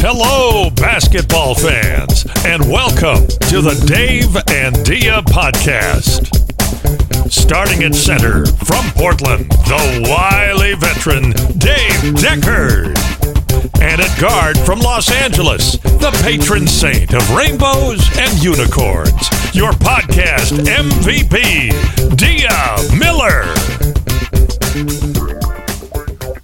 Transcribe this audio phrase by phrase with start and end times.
[0.00, 6.34] Hello, basketball fans, and welcome to the Dave and Dia podcast.
[7.30, 13.39] Starting at center from Portland, the wily veteran Dave Deckard.
[13.80, 20.52] And at guard from Los Angeles, the patron saint of rainbows and unicorns, your podcast
[20.66, 21.70] MVP,
[22.16, 23.44] Dia Miller.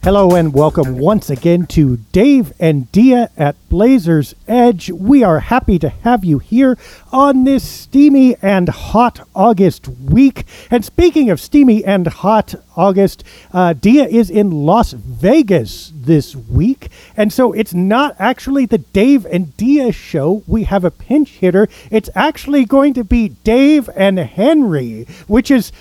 [0.07, 4.89] Hello and welcome once again to Dave and Dia at Blazers Edge.
[4.89, 6.79] We are happy to have you here
[7.11, 10.47] on this steamy and hot August week.
[10.71, 16.89] And speaking of steamy and hot August, uh, Dia is in Las Vegas this week.
[17.17, 20.45] And so it's not actually the Dave and Dia show.
[20.47, 21.69] We have a pinch hitter.
[21.91, 25.73] It's actually going to be Dave and Henry, which is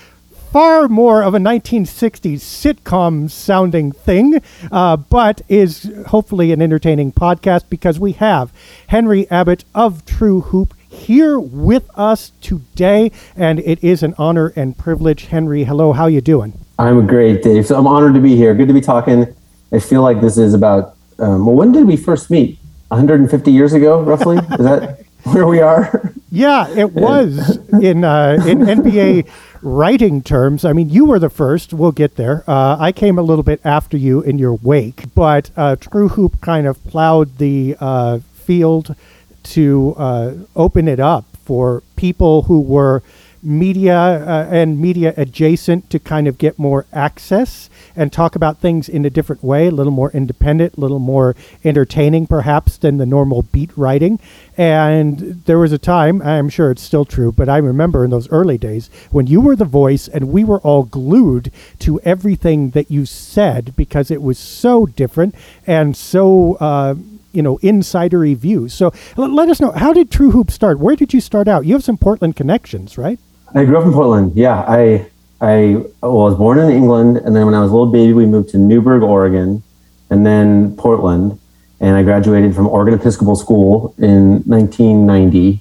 [0.56, 4.40] far more of a 1960s sitcom sounding thing,
[4.72, 8.50] uh, but is hopefully an entertaining podcast because we have
[8.86, 14.78] Henry Abbott of True Hoop here with us today, and it is an honor and
[14.78, 15.26] privilege.
[15.26, 16.54] Henry, hello, how you doing?
[16.78, 17.66] I'm great, Dave.
[17.66, 18.54] So I'm honored to be here.
[18.54, 19.26] Good to be talking.
[19.72, 20.96] I feel like this is about.
[21.18, 22.58] Um, well, when did we first meet?
[22.88, 24.38] 150 years ago, roughly.
[24.38, 25.00] is that
[25.32, 26.12] where we are?
[26.30, 29.28] Yeah, it was in uh, in NBA
[29.66, 31.72] writing terms, I mean, you were the first.
[31.72, 32.44] We'll get there.
[32.46, 36.40] Uh, I came a little bit after you in your wake, but uh, True Hoop
[36.40, 38.94] kind of plowed the uh, field
[39.42, 43.02] to uh, open it up for people who were
[43.42, 48.88] media uh, and media adjacent to kind of get more access and talk about things
[48.88, 53.06] in a different way, a little more independent, a little more entertaining perhaps than the
[53.06, 54.18] normal beat writing.
[54.56, 58.30] And there was a time, I'm sure it's still true, but I remember in those
[58.30, 62.90] early days when you were the voice and we were all glued to everything that
[62.90, 65.34] you said because it was so different
[65.66, 66.54] and so.
[66.54, 66.94] Uh,
[67.32, 68.74] you know insidery views.
[68.74, 70.78] So let us know how did True Hoop start?
[70.78, 71.66] Where did you start out?
[71.66, 73.18] You have some Portland connections, right?
[73.54, 74.32] I grew up in Portland.
[74.34, 75.06] Yeah, I
[75.40, 78.26] I well, was born in England, and then when I was a little baby, we
[78.26, 79.62] moved to Newberg, Oregon,
[80.08, 81.38] and then Portland,
[81.80, 85.60] and I graduated from Oregon Episcopal School in 1990,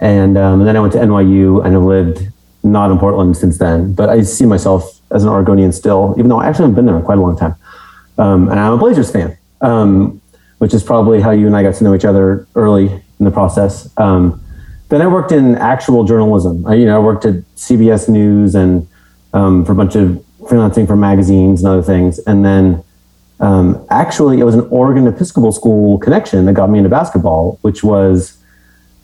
[0.00, 2.28] and, um, and then I went to NYU and have lived
[2.62, 3.92] not in Portland since then.
[3.92, 6.96] But I see myself as an Oregonian still, even though I actually haven't been there
[6.96, 7.56] in quite a long time,
[8.18, 9.36] um, and I'm a Blazers fan.
[9.60, 10.20] Um,
[10.58, 13.30] which is probably how you and I got to know each other early in the
[13.30, 13.90] process.
[13.96, 14.42] Um,
[14.88, 16.66] then I worked in actual journalism.
[16.66, 18.86] I, you know, I worked at CBS News and
[19.32, 22.18] um, for a bunch of freelancing for magazines and other things.
[22.20, 22.82] And then
[23.40, 27.84] um, actually, it was an Oregon Episcopal School connection that got me into basketball, which
[27.84, 28.38] was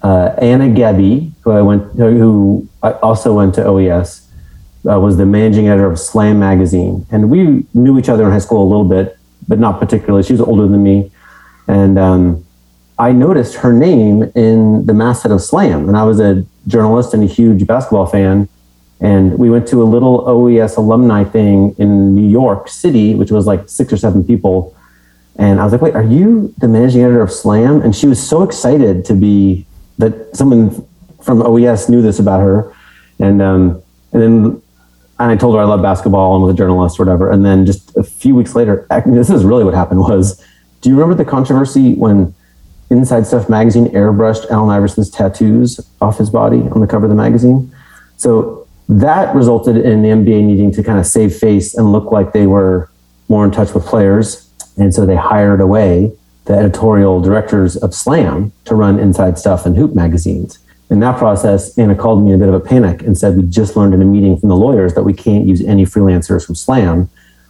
[0.02, 4.28] uh, Anna Gebby, who I went, who I also went to OES,
[4.88, 8.38] uh, was the managing editor of Slam magazine, and we knew each other in high
[8.38, 9.16] school a little bit,
[9.48, 10.22] but not particularly.
[10.22, 11.10] She was older than me,
[11.66, 12.44] and um,
[12.98, 17.22] I noticed her name in the masthead of Slam, and I was a journalist and
[17.22, 18.48] a huge basketball fan.
[19.00, 23.46] And we went to a little OES alumni thing in New York City, which was
[23.46, 24.74] like six or seven people.
[25.36, 27.82] And I was like, wait, are you the managing editor of Slam?
[27.82, 29.66] And she was so excited to be
[29.98, 30.86] that someone
[31.22, 32.72] from OES knew this about her.
[33.18, 33.82] And, um,
[34.12, 34.62] and then
[35.18, 37.30] and I told her I love basketball and was a journalist or whatever.
[37.30, 40.44] And then just a few weeks later, this is really what happened was,
[40.84, 42.34] do you remember the controversy when
[42.90, 47.16] Inside Stuff magazine airbrushed Allen Iverson's tattoos off his body on the cover of the
[47.16, 47.74] magazine?
[48.18, 52.34] So that resulted in the NBA needing to kind of save face and look like
[52.34, 52.90] they were
[53.30, 54.52] more in touch with players.
[54.76, 56.12] And so they hired away
[56.44, 60.58] the editorial directors of Slam to run Inside Stuff and Hoop magazines.
[60.90, 63.44] In that process, Anna called me in a bit of a panic and said, We
[63.44, 66.56] just learned in a meeting from the lawyers that we can't use any freelancers from
[66.56, 67.08] Slam.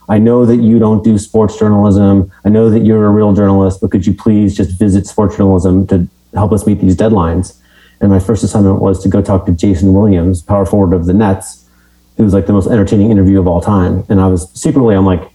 [0.09, 2.31] I know that you don't do sports journalism.
[2.45, 5.87] I know that you're a real journalist, but could you please just visit sports journalism
[5.89, 7.59] to help us meet these deadlines?
[8.01, 11.15] And my first assignment was to go talk to Jayson Williams, power forward of the
[11.15, 11.69] Nets,
[12.17, 14.05] who was like the most entertaining interview of all time.
[14.09, 15.31] And I was secretly, I'm like,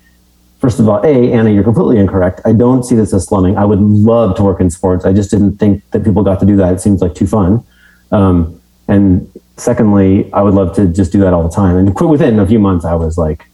[0.60, 2.42] first of all, A, Anna, you're completely incorrect.
[2.46, 3.58] I don't see this as slumming.
[3.58, 5.06] I would love to work in sports.
[5.06, 6.74] I just didn't think that people got to do that.
[6.74, 7.66] It seems like too fun.
[8.12, 11.76] Um, and secondly, I would love to just do that all the time.
[11.76, 13.49] And within a few months, I was like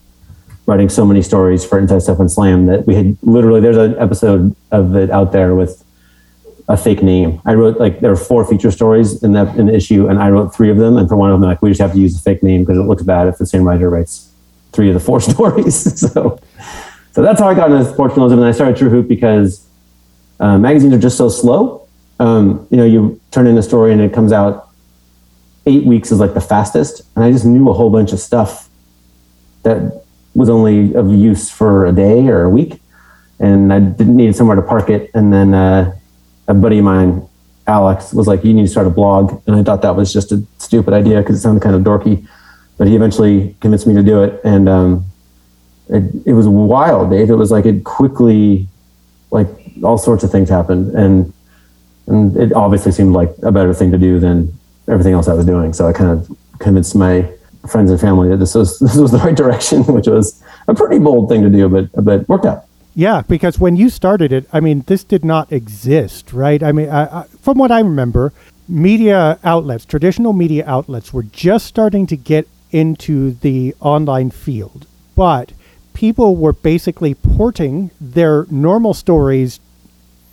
[0.65, 3.97] writing so many stories for Inside Stuff and Slam that we had literally, there's an
[3.97, 5.83] episode of it out there with
[6.67, 7.41] a fake name.
[7.45, 10.29] I wrote like there are four feature stories in that in the issue, and I
[10.29, 10.97] wrote three of them.
[10.97, 12.77] And for one of them, like we just have to use a fake name because
[12.77, 14.31] it looks bad if the same writer writes
[14.71, 16.00] three of the four stories.
[16.12, 16.39] so,
[17.12, 19.67] so that's how I got into sports journalism, and I started True Hoop because
[20.39, 21.88] uh, magazines are just so slow.
[22.19, 24.69] Um, you know, you turn in a story and it comes out
[25.65, 28.69] eight weeks is like the fastest, and I just knew a whole bunch of stuff
[29.63, 30.05] that
[30.36, 32.82] was only of use for a day or a week,
[33.40, 35.10] and I didn't need somewhere to park it.
[35.14, 35.96] And then uh,
[36.48, 37.28] a buddy of mine,
[37.66, 40.32] Alex, was like, "You need to start a blog," and I thought that was just
[40.32, 42.28] a stupid idea because it sounded kind of dorky,
[42.78, 45.06] but he eventually convinced me to do it, and um,
[45.90, 47.30] it, it was wild, Dave.
[47.30, 48.68] It was like it quickly,
[49.32, 49.48] like
[49.84, 51.34] all sorts of things happened, and
[52.08, 54.54] and it obviously seemed like a better thing to do than
[54.88, 55.74] everything else I was doing.
[55.74, 57.28] So I kind of convinced my
[57.69, 61.00] friends and family that this was this was the right direction, which was a pretty
[61.00, 62.65] bold thing to do, but but worked out.
[62.97, 66.63] Yeah, because when you started it, I mean, this did not exist, right?
[66.63, 68.31] I mean, I, I, from what I remember,
[68.69, 75.51] media outlets, traditional media outlets, were just starting to get into the online field, but
[75.94, 79.59] people were basically porting their normal stories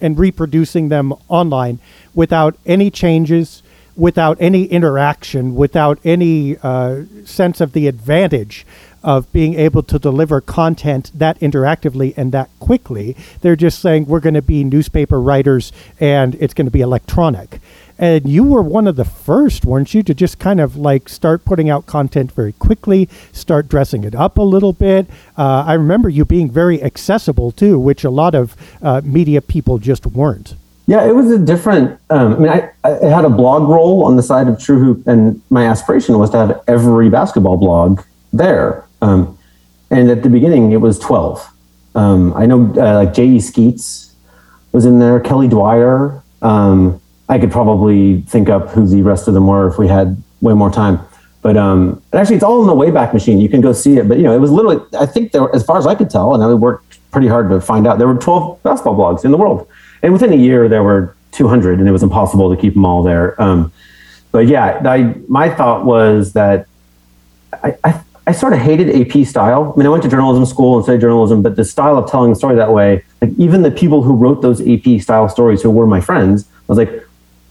[0.00, 1.78] and reproducing them online
[2.14, 3.62] without any changes,
[3.96, 8.66] without any interaction, without any uh, sense of the advantage
[9.02, 13.16] of being able to deliver content that interactively and that quickly.
[13.40, 17.60] They're just saying we're going to be newspaper writers and it's going to be electronic.
[17.98, 21.44] And you were one of the first, weren't you, to just kind of like start
[21.44, 25.06] putting out content very quickly, start dressing it up a little bit.
[25.36, 29.78] Uh, I remember you being very accessible too, which a lot of uh, media people
[29.78, 30.54] just weren't.
[30.86, 31.98] Yeah, it was a different.
[32.10, 35.40] Um, I mean, I, I, had a blogroll on the side of True Hoop, and
[35.48, 38.02] my aspiration was to have every basketball blog
[38.32, 38.84] there.
[39.00, 39.38] Um,
[39.90, 41.48] and at the beginning, it was 12.
[41.94, 43.40] Um, I know uh, like J.E.
[43.40, 44.14] Skeets
[44.72, 46.22] was in there, Kelly Dwyer.
[46.40, 50.20] Um, I could probably think up who the rest of them were if we had
[50.40, 50.98] way more time.
[51.42, 53.38] But um, actually, it's all in the Wayback Machine.
[53.38, 54.08] You can go see it.
[54.08, 54.80] But you know, it was literally.
[54.98, 57.60] I think there, as far as I could tell, and I worked pretty hard to
[57.60, 59.68] find out, there were 12 basketball blogs in the world,
[60.02, 63.02] and within a year there were 200, and it was impossible to keep them all
[63.02, 63.40] there.
[63.40, 63.72] Um,
[64.30, 66.66] but yeah, I, my thought was that
[67.62, 69.72] I, I, I sort of hated AP style.
[69.74, 72.30] I mean, I went to journalism school and studied journalism, but the style of telling
[72.30, 75.70] the story that way, like even the people who wrote those AP style stories who
[75.70, 77.06] were my friends, I was like,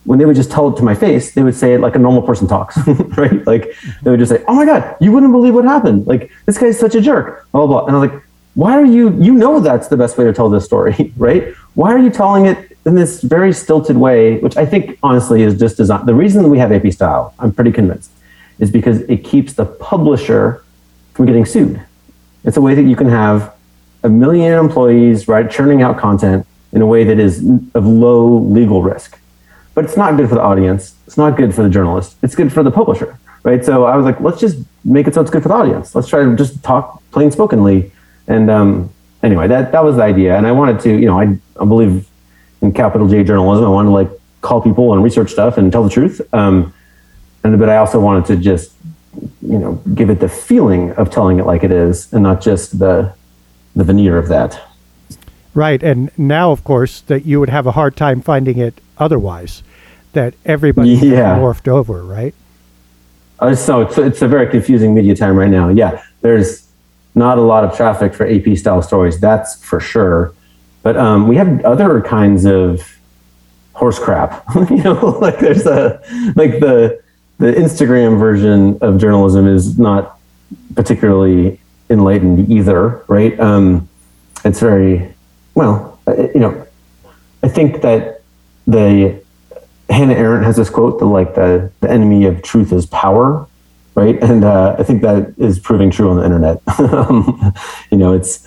[0.06, 2.00] when they would just tell it to my face, they would say it like a
[2.00, 3.46] normal person talks, right?
[3.46, 6.08] Like they would just say, "Oh my god, you wouldn't believe what happened!
[6.08, 7.82] Like this guy's such a jerk." Blah blah.
[7.82, 7.86] blah.
[7.86, 8.24] And I was like,
[8.56, 9.16] "Why are you?
[9.20, 11.54] You know that's the best way to tell this story, right?
[11.74, 15.58] Why are you telling it in this very stilted way?" Which I think honestly is
[15.60, 16.08] just designed.
[16.08, 18.12] The reason we have AP style, I'm pretty convinced,
[18.60, 20.64] is because it keeps the publisher
[21.14, 21.82] from getting sued.
[22.44, 23.54] It's a way that you can have
[24.04, 27.44] a million employees right churning out content in a way that is
[27.76, 29.20] of low legal risk
[29.74, 30.96] but it's not good for the audience.
[31.08, 32.18] It's not good for the journalist.
[32.22, 33.64] It's good for the publisher, right?
[33.64, 35.96] So I was like, let's just make it so it's good for the audience.
[35.96, 37.92] Let's try to just talk plain spokenly.
[38.32, 40.38] And um, anyway, that that was the idea.
[40.38, 42.08] And I wanted to, you know, I, I believe
[42.62, 43.66] in capital J journalism.
[43.66, 46.22] I wanted to like call people and research stuff and tell the truth.
[46.34, 46.74] Um,
[47.44, 48.74] and but I also wanted to just,
[49.42, 52.80] you know, give it the feeling of telling it like it is, and not just
[52.80, 53.14] the
[53.76, 54.60] the veneer of that.
[55.54, 59.64] Right, and now, of course, that you would have a hard time finding it otherwise.
[60.14, 61.38] That everybody yeah.
[61.38, 62.34] morphed over, right?
[63.40, 65.70] Uh, so it's, it's a very confusing media time right now.
[65.70, 66.71] Yeah, there's
[67.16, 70.34] not a lot of traffic for AP style stories, that's for sure.
[70.84, 72.98] But um, we have other kinds of
[73.74, 74.44] horse crap.
[74.70, 76.02] you know, like there's a
[76.36, 77.02] like the
[77.38, 80.20] the Instagram version of journalism is not
[80.76, 81.60] particularly
[81.90, 83.38] enlightened either, right?
[83.40, 83.90] Um,
[84.46, 85.14] it's very
[85.56, 86.68] well, uh, you know,
[87.44, 88.22] I think that
[88.68, 89.22] the
[89.90, 93.48] Hannah Arendt has this quote that like the, the enemy of truth is power,
[93.96, 94.22] right?
[94.22, 96.62] And uh, I think that is proving true on the internet.
[96.92, 97.54] Um,
[97.90, 98.46] you know, it's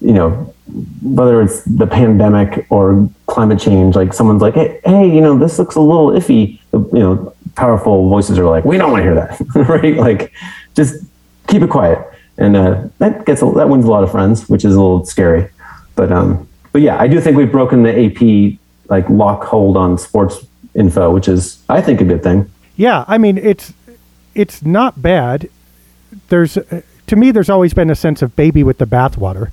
[0.00, 0.54] you know
[1.02, 5.58] whether it's the pandemic or climate change, like someone's like, hey, hey, you know, this
[5.58, 6.60] looks a little iffy.
[6.72, 9.96] You know, powerful voices are like, we don't want to hear that, right?
[9.96, 10.32] Like,
[10.74, 11.04] just
[11.46, 11.98] keep it quiet,
[12.36, 15.04] and uh, that gets a, that wins a lot of friends, which is a little
[15.04, 15.48] scary.
[15.94, 18.58] But um, but yeah, I do think we've broken the AP
[18.90, 22.50] like lock hold on sports info, which is I think a good thing.
[22.76, 23.72] Yeah, I mean it's
[24.38, 25.50] it's not bad.
[26.28, 29.50] There's uh, to me, there's always been a sense of baby with the bathwater.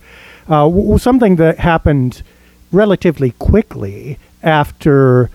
[0.48, 2.22] Uh, w- something that happened
[2.72, 5.32] relatively quickly after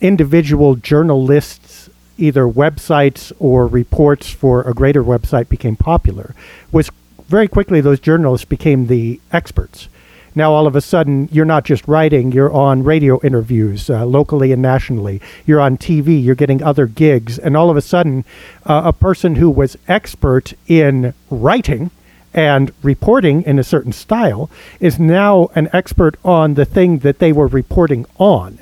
[0.00, 6.34] individual journalists either websites or reports for a greater website became popular
[6.70, 6.90] was
[7.26, 9.88] very quickly those journalists became the experts
[10.34, 14.52] now all of a sudden you're not just writing you're on radio interviews uh, locally
[14.52, 15.20] and nationally.
[15.46, 18.24] You're on tv you're getting other gigs and all of a sudden
[18.66, 21.90] uh, a person who was expert in writing
[22.34, 24.50] and reporting in a certain style
[24.80, 28.58] is now an expert on the thing that they were reporting on.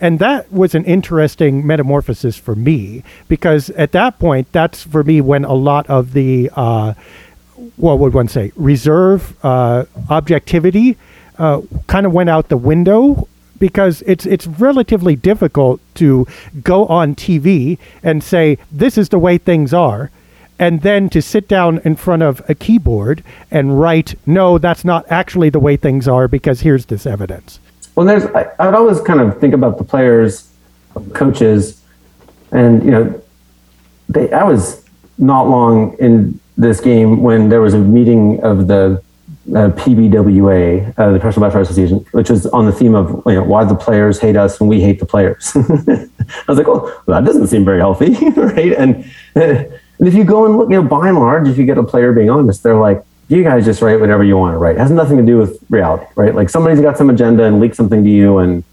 [0.00, 5.20] And that was an interesting metamorphosis for me because at that point, that's for me
[5.22, 6.92] when a lot of the, uh,
[7.76, 10.98] what would one say, reserve, uh, objectivity
[11.38, 16.26] uh, kind of went out the window because it's it's relatively difficult to
[16.62, 20.10] go on TV and say this is the way things are
[20.58, 25.04] and then to sit down in front of a keyboard and write no that's not
[25.10, 27.60] actually the way things are because here's this evidence.
[27.94, 30.50] Well there's I, I would always kind of think about the players
[31.12, 31.82] coaches
[32.52, 33.22] and you know
[34.08, 34.84] they i was
[35.18, 39.02] not long in this game when there was a meeting of the
[39.50, 43.44] uh, PBWA, uh, the Professional Basketball Association, which was on the theme of you know,
[43.44, 45.52] why the players hate us and we hate the players.
[45.56, 46.08] I
[46.48, 48.72] was like, oh, well, that doesn't seem very healthy, right?
[48.72, 51.78] And and if you go and look, you know, by and large, if you get
[51.78, 54.76] a player being honest, they're like, you guys just write whatever you want to write.
[54.76, 56.34] It has nothing to do with reality, right?
[56.34, 58.64] Like somebody's got some agenda and leaked something to you, and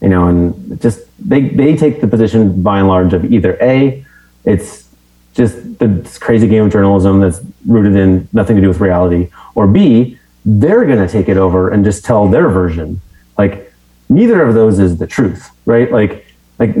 [0.00, 4.04] you know, and just they they take the position by and large of either a,
[4.44, 4.88] it's
[5.34, 9.66] just this crazy game of journalism that's rooted in nothing to do with reality, or
[9.66, 13.00] b, they're going to take it over and just tell their version.
[13.36, 13.72] Like
[14.08, 15.90] neither of those is the truth, right?
[15.90, 16.26] Like
[16.58, 16.74] like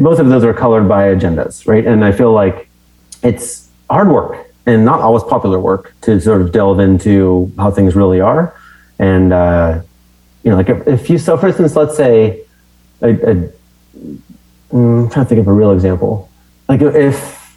[0.00, 1.86] both of those are colored by agendas, right?
[1.86, 2.68] And I feel like
[3.22, 7.94] it's hard work and not always popular work to sort of delve into how things
[7.94, 8.54] really are.
[8.98, 9.82] And, uh,
[10.42, 12.44] you know, like if, if, you, so for instance, let's say,
[13.00, 13.52] a, a, mm,
[14.72, 16.30] I'm trying to think of a real example.
[16.68, 17.56] Like if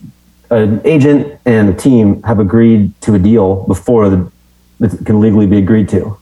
[0.49, 4.31] an agent and a team have agreed to a deal before the,
[4.79, 6.17] it can legally be agreed to,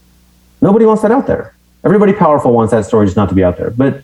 [0.62, 1.56] nobody wants that out there.
[1.84, 4.04] Everybody powerful wants that story just not to be out there, but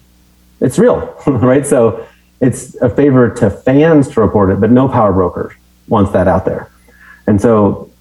[0.59, 1.65] it's real, right?
[1.65, 2.05] So
[2.41, 5.55] it's a favor to fans to report it, but no power broker
[5.87, 6.69] wants that out there.
[7.27, 7.91] And so,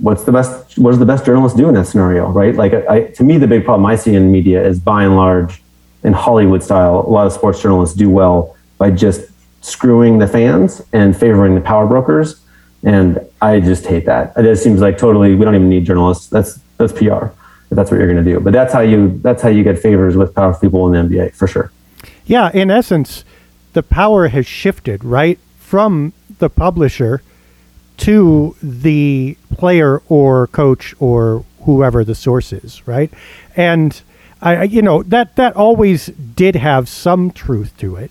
[0.00, 0.78] what's the best?
[0.78, 2.54] What does the best journalist do in that scenario, right?
[2.54, 5.62] Like, I, to me, the big problem I see in media is, by and large,
[6.02, 9.30] in Hollywood style, a lot of sports journalists do well by just
[9.60, 12.39] screwing the fans and favoring the power brokers.
[12.82, 14.32] And I just hate that.
[14.36, 16.28] It just seems like totally we don't even need journalists.
[16.28, 17.26] That's that's PR
[17.70, 18.40] if that's what you're going to do.
[18.40, 21.34] But that's how you that's how you get favors with powerful people in the NBA
[21.34, 21.70] for sure.
[22.26, 23.24] Yeah, in essence,
[23.72, 27.22] the power has shifted right from the publisher
[27.98, 33.12] to the player or coach or whoever the source is, right?
[33.56, 34.00] And
[34.40, 38.10] I, you know, that that always did have some truth to it,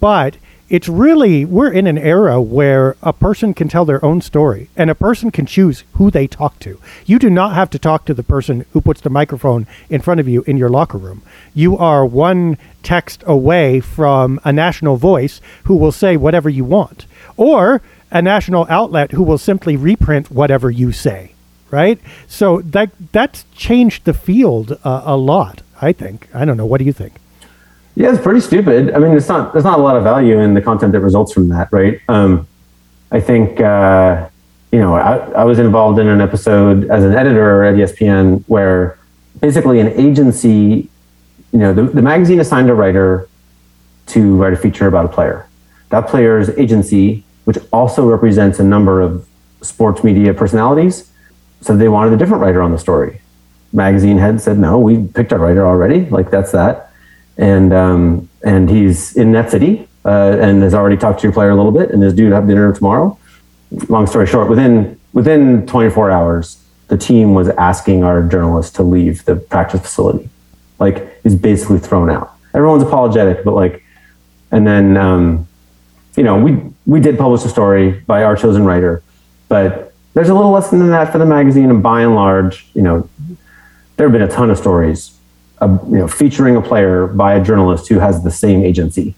[0.00, 0.36] but
[0.74, 4.90] it's really we're in an era where a person can tell their own story and
[4.90, 6.80] a person can choose who they talk to.
[7.06, 10.18] You do not have to talk to the person who puts the microphone in front
[10.18, 11.22] of you in your locker room.
[11.54, 17.06] You are one text away from a national voice who will say whatever you want
[17.36, 21.34] or a national outlet who will simply reprint whatever you say,
[21.70, 22.00] right?
[22.26, 26.28] So that that's changed the field uh, a lot, I think.
[26.34, 27.20] I don't know, what do you think?
[27.96, 28.92] Yeah, it's pretty stupid.
[28.92, 29.52] I mean, it's not.
[29.52, 32.00] There's not a lot of value in the content that results from that, right?
[32.08, 32.46] Um,
[33.12, 34.28] I think uh,
[34.72, 38.98] you know I, I, was involved in an episode as an editor at ESPN where
[39.40, 40.88] basically an agency,
[41.52, 43.28] you know, the, the magazine assigned a writer
[44.06, 45.48] to write a feature about a player.
[45.90, 49.26] That player's agency, which also represents a number of
[49.62, 51.12] sports media personalities,
[51.60, 53.20] said they wanted a different writer on the story.
[53.72, 56.06] Magazine head said, "No, we picked our writer already.
[56.06, 56.90] Like that's that."
[57.36, 61.50] And um, and he's in that city uh, and has already talked to your player
[61.50, 63.18] a little bit and is due to have dinner tomorrow.
[63.88, 69.24] Long story short, within within 24 hours, the team was asking our journalist to leave
[69.24, 70.28] the practice facility.
[70.78, 72.36] Like he's basically thrown out.
[72.54, 73.82] Everyone's apologetic, but like,
[74.50, 75.48] and then um,
[76.16, 79.02] you know we we did publish a story by our chosen writer,
[79.48, 82.82] but there's a little less than that for the magazine, and by and large, you
[82.82, 83.08] know,
[83.96, 85.13] there have been a ton of stories
[85.64, 89.14] a, you know, featuring a player by a journalist who has the same agency.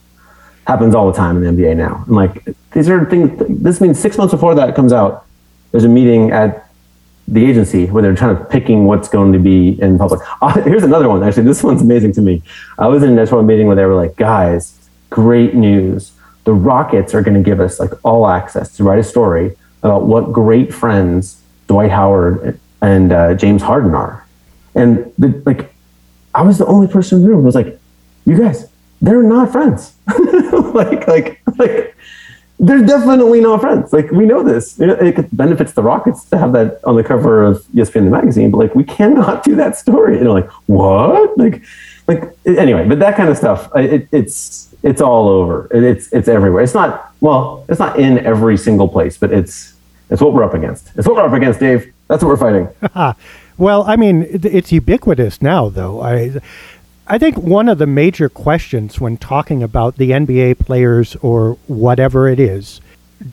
[0.66, 2.04] Happens all the time in the NBA now.
[2.06, 3.30] And like these are things.
[3.48, 5.26] This means six months before that comes out,
[5.70, 6.70] there's a meeting at
[7.28, 10.20] the agency where they're trying to picking what's going to be in public.
[10.42, 11.22] Uh, here's another one.
[11.22, 12.42] Actually, this one's amazing to me.
[12.78, 16.12] I was in an editorial meeting where they were like, "Guys, great news!
[16.44, 20.02] The Rockets are going to give us like all access to write a story about
[20.04, 24.24] what great friends Dwight Howard and uh, James Harden are."
[24.74, 25.74] And the, like
[26.36, 27.80] I was the only person in the room who was like,
[28.26, 28.68] you guys,
[29.00, 29.94] they're not friends.
[30.74, 31.96] like, like, like,
[32.58, 33.90] they're definitely not friends.
[33.92, 34.78] Like, we know this.
[34.78, 38.58] It benefits the Rockets to have that on the cover of ESPN the magazine, but
[38.58, 40.18] like, we cannot do that story.
[40.18, 41.38] You know, like, what?
[41.38, 41.62] Like,
[42.06, 45.68] like, anyway, but that kind of stuff, it, it's, it's all over.
[45.72, 46.62] It, it's, it's everywhere.
[46.62, 49.74] It's not, well, it's not in every single place, but it's,
[50.10, 50.90] it's what we're up against.
[50.96, 51.92] It's what we're up against, Dave.
[52.08, 52.68] That's what we're fighting.
[53.58, 56.02] Well, I mean, it's ubiquitous now, though.
[56.02, 56.40] I,
[57.06, 62.28] I think one of the major questions when talking about the NBA players or whatever
[62.28, 62.80] it is,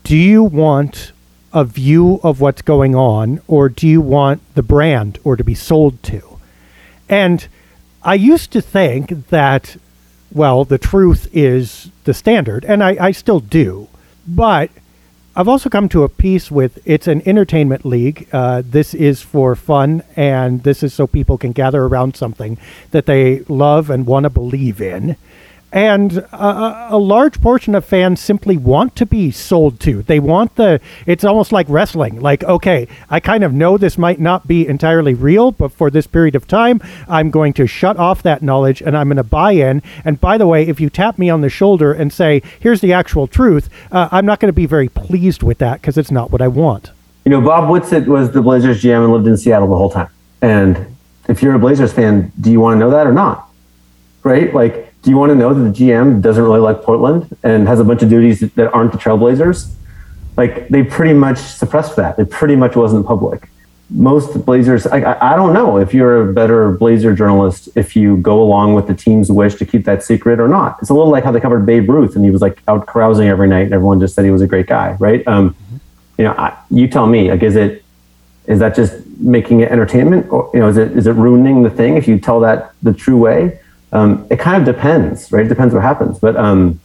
[0.04, 1.12] do you want
[1.52, 5.56] a view of what's going on or do you want the brand or to be
[5.56, 6.40] sold to?
[7.10, 7.46] And
[8.02, 9.78] I used to think that,
[10.32, 13.88] well, the truth is the standard, and I, I still do.
[14.28, 14.72] But
[15.36, 18.28] I've also come to a peace with it's an entertainment league.
[18.32, 22.60] Uh, this is for fun, and this is so people can gather around something
[22.92, 25.16] that they love and want to believe in.
[25.74, 30.04] And a, a large portion of fans simply want to be sold to.
[30.04, 32.22] They want the, it's almost like wrestling.
[32.22, 36.06] Like, okay, I kind of know this might not be entirely real, but for this
[36.06, 39.54] period of time, I'm going to shut off that knowledge and I'm going to buy
[39.54, 39.82] in.
[40.06, 42.94] And by the way, if you tap me on the shoulder and say, here's the
[42.94, 46.30] actual truth, uh, I'm not going to be very pleased with that because it's not
[46.30, 46.92] what I want.
[47.26, 50.10] You know, Bob Whitsitt was the Blazers GM and lived in Seattle the whole time.
[50.44, 50.96] And
[51.28, 53.50] if you're a Blazers fan, do you want to know that or not?
[54.24, 54.54] Right?
[54.54, 57.80] Like, do you want to know that the GM doesn't really like Portland and has
[57.80, 59.74] a bunch of duties that aren't the Trailblazers?
[60.38, 62.18] Like they pretty much suppressed that.
[62.18, 63.50] It pretty much wasn't public.
[63.90, 68.42] Most Blazers, I, I don't know if you're a better Blazer journalist if you go
[68.42, 70.78] along with the team's wish to keep that secret or not.
[70.82, 73.28] It's a little like how they covered Babe Ruth and he was like out carousing
[73.28, 75.28] every night and everyone just said he was a great guy, right?
[75.28, 75.78] Um, mm-hmm.
[76.18, 77.30] You know, I, you tell me.
[77.30, 77.84] Like, is it
[78.48, 81.70] is that just making it entertainment, or you know, is it is it ruining the
[81.70, 83.60] thing if you tell that the true way?
[83.94, 85.46] Um, it kind of depends, right?
[85.46, 86.18] It depends what happens.
[86.20, 86.82] But, um,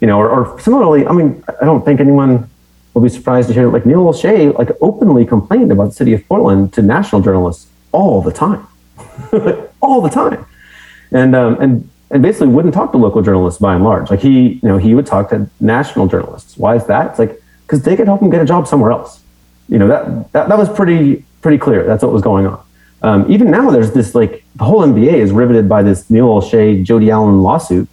[0.00, 2.48] you know, or, or, similarly, I mean, I don't think anyone
[2.94, 6.26] will be surprised to hear like Neil Olshey like openly complained about the city of
[6.26, 8.66] Portland to national journalists all the time,
[9.82, 10.46] all the time,
[11.12, 14.10] and um, and and basically wouldn't talk to local journalists by and large.
[14.10, 16.56] Like he, you know, he would talk to national journalists.
[16.56, 17.10] Why is that?
[17.10, 19.20] It's like because they could help him get a job somewhere else.
[19.68, 21.84] You know that that that was pretty pretty clear.
[21.84, 22.65] That's what was going on.
[23.02, 26.82] Um, even now, there's this like the whole NBA is riveted by this Neil Olshey,
[26.82, 27.88] Jody Allen lawsuit.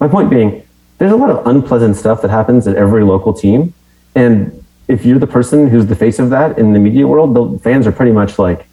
[0.00, 0.66] My point being,
[0.98, 3.74] there's a lot of unpleasant stuff that happens at every local team,
[4.14, 7.58] and if you're the person who's the face of that in the media world, the
[7.60, 8.66] fans are pretty much like,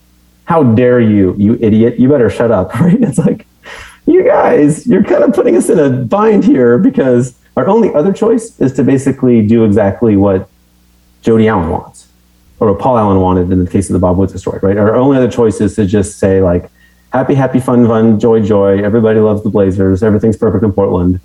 [0.45, 1.99] "How dare you, you idiot!
[1.99, 3.01] You better shut up!" Right?
[3.01, 3.45] It's like,
[4.05, 8.13] you guys, you're kind of putting us in a bind here because our only other
[8.13, 10.49] choice is to basically do exactly what
[11.21, 12.07] Jody Allen wants
[12.63, 14.77] or what Paul Allen wanted in the case of the Bob Woods story, right?
[14.77, 16.71] Our only other choice is to just say like,
[17.11, 18.81] happy, happy, fun, fun, joy, joy.
[18.81, 20.01] Everybody loves the Blazers.
[20.01, 21.19] Everything's perfect in Portland.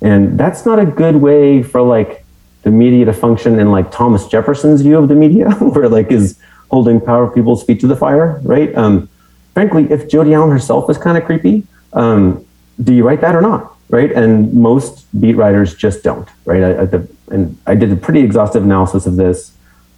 [0.00, 2.24] And that's not a good way for like
[2.62, 6.38] the media to function in like Thomas Jefferson's view of the media, where like is
[6.70, 8.72] holding power people's feet to the fire, right?
[8.76, 9.08] Um,
[9.52, 12.46] frankly, if Jody Allen herself is kind of creepy, um,
[12.80, 13.72] do you write that or not?
[13.88, 14.12] Right.
[14.12, 16.62] And most beat writers just don't, right?
[16.62, 19.54] I, I, the, and I did a pretty exhaustive analysis of this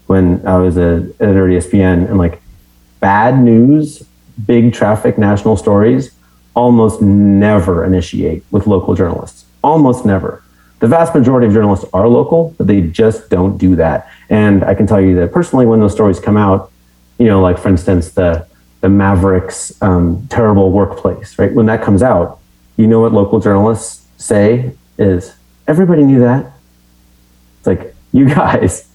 [0.07, 2.40] when I was an editor at ESPN, and like
[3.01, 4.07] bad news,
[4.47, 6.12] big traffic national stories
[6.55, 9.45] almost never initiate with local journalists.
[9.62, 10.42] Almost never.
[10.79, 14.11] The vast majority of journalists are local, but they just don't do that.
[14.29, 16.71] And I can tell you that personally, when those stories come out,
[17.19, 18.47] you know, like for instance, the
[18.83, 21.53] the Mavericks um, terrible workplace, right?
[21.53, 22.40] When that comes out,
[22.77, 25.35] you know what local journalists say is
[25.66, 26.53] everybody knew that.
[27.59, 28.86] It's like you guys,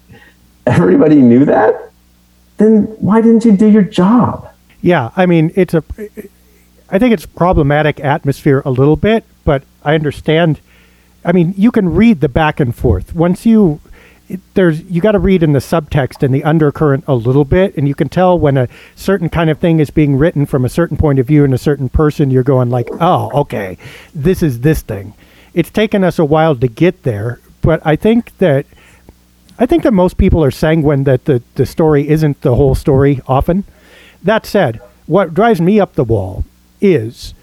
[0.65, 1.91] everybody knew that,
[2.57, 4.47] then why didn't you do your job?
[4.81, 5.83] Yeah, I mean, it's a.
[6.89, 10.59] I think it's problematic atmosphere a little bit, but I understand.
[11.23, 13.79] I mean, you can read the back and forth once you.
[14.55, 17.87] there's you got to read in the subtext and the undercurrent a little bit, and
[17.87, 20.97] you can tell when a certain kind of thing is being written from a certain
[20.97, 22.31] point of view and a certain person.
[22.31, 23.77] You're going like, oh, okay,
[24.15, 25.13] this is this thing.
[25.53, 28.65] It's taken us a while to get there, but I think that
[29.61, 33.21] I think that most people are sanguine that the, the story isn't the whole story
[33.27, 33.63] often.
[34.23, 36.43] That said, what drives me up the wall
[36.81, 37.35] is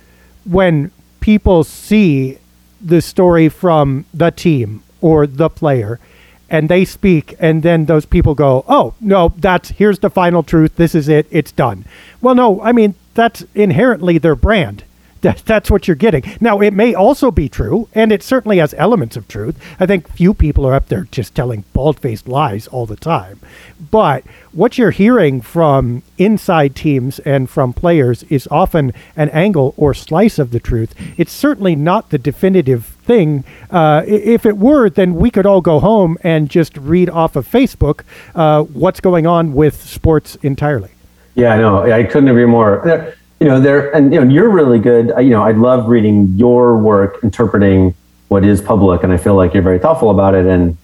[0.45, 2.39] when people see
[2.81, 6.01] the story from the team or the player
[6.51, 10.75] and they speak and then those people go oh no that's here's the final truth.
[10.75, 11.27] This is it.
[11.31, 11.85] It's done.
[12.21, 14.83] Well no i mean that's inherently their brand
[15.21, 16.23] that, that's what you're getting.
[16.41, 19.57] Now, it may also be true, and it certainly has elements of truth.
[19.81, 23.41] I think few people are up there just telling bald faced lies all the time.
[23.91, 29.95] But what you're hearing from inside teams and from players is often an angle or
[29.95, 30.95] slice of the truth.
[31.17, 33.45] It's certainly not the definitive thing.
[33.71, 37.49] Uh, if it were, then we could all go home and just read off of
[37.49, 38.03] Facebook
[38.35, 40.91] uh, what's going on with sports entirely.
[41.35, 41.83] Yeah, I know.
[41.83, 45.13] I couldn't agree more you know, there, and you know, you're really good.
[45.19, 47.95] You know, I love reading your work, interpreting
[48.29, 50.77] what is public, and I feel like you're very thoughtful about it, and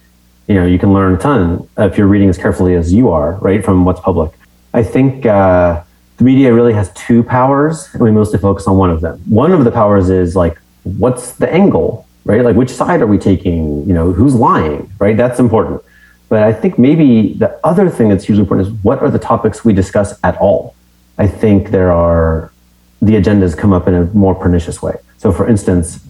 [0.46, 3.34] you know, you can learn a ton if you're reading as carefully as you are,
[3.36, 4.32] right, from what's public.
[4.72, 5.82] I think uh,
[6.18, 9.20] the media really has two powers, and we mostly focus on one of them.
[9.28, 12.44] One of the powers is like, what's the angle, right?
[12.44, 13.86] Like, which side are we taking?
[13.86, 15.16] You know, who's lying, right?
[15.16, 15.82] That's important.
[16.28, 19.64] But I think maybe the other thing that's hugely important is what are the topics
[19.64, 20.74] we discuss at all?
[21.18, 22.52] I think there are
[23.00, 24.96] the agendas come up in a more pernicious way.
[25.18, 26.04] So, for instance,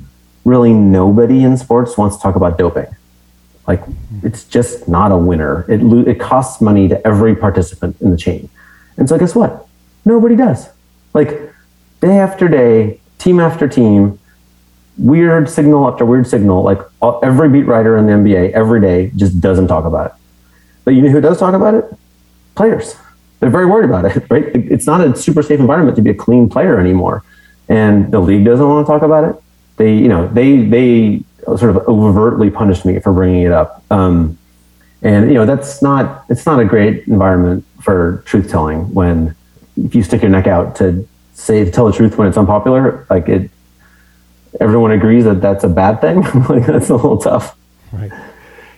[0.45, 2.87] really nobody in sports wants to talk about doping.
[3.67, 3.83] Like,
[4.23, 5.65] it's just not a winner.
[5.71, 8.49] It, it costs money to every participant in the chain.
[8.97, 9.67] And so, guess what?
[10.05, 10.69] Nobody does.
[11.15, 11.41] Like,
[12.01, 14.19] day after day, team after team,
[14.99, 16.63] weird signal after weird signal.
[16.63, 20.13] Like, all, every beat writer in the NBA every day just doesn't talk about it.
[20.85, 21.85] But you know who does talk about it?
[22.55, 22.97] Players.
[23.45, 24.45] They're very worried about it, right?
[24.55, 27.23] It's not a super safe environment to be a clean player anymore.
[27.69, 29.43] And the league doesn't want to talk about it.
[29.77, 33.85] They, you know, they, they sort of overtly punished me for bringing it up.
[33.91, 34.39] Um,
[35.05, 39.37] and you know that's not it's not a great environment for truth telling when
[39.77, 43.07] if you stick your neck out to say to tell the truth when it's unpopular
[43.11, 43.51] like it
[44.61, 47.57] everyone agrees that that's a bad thing like that's a little tough
[47.93, 48.13] right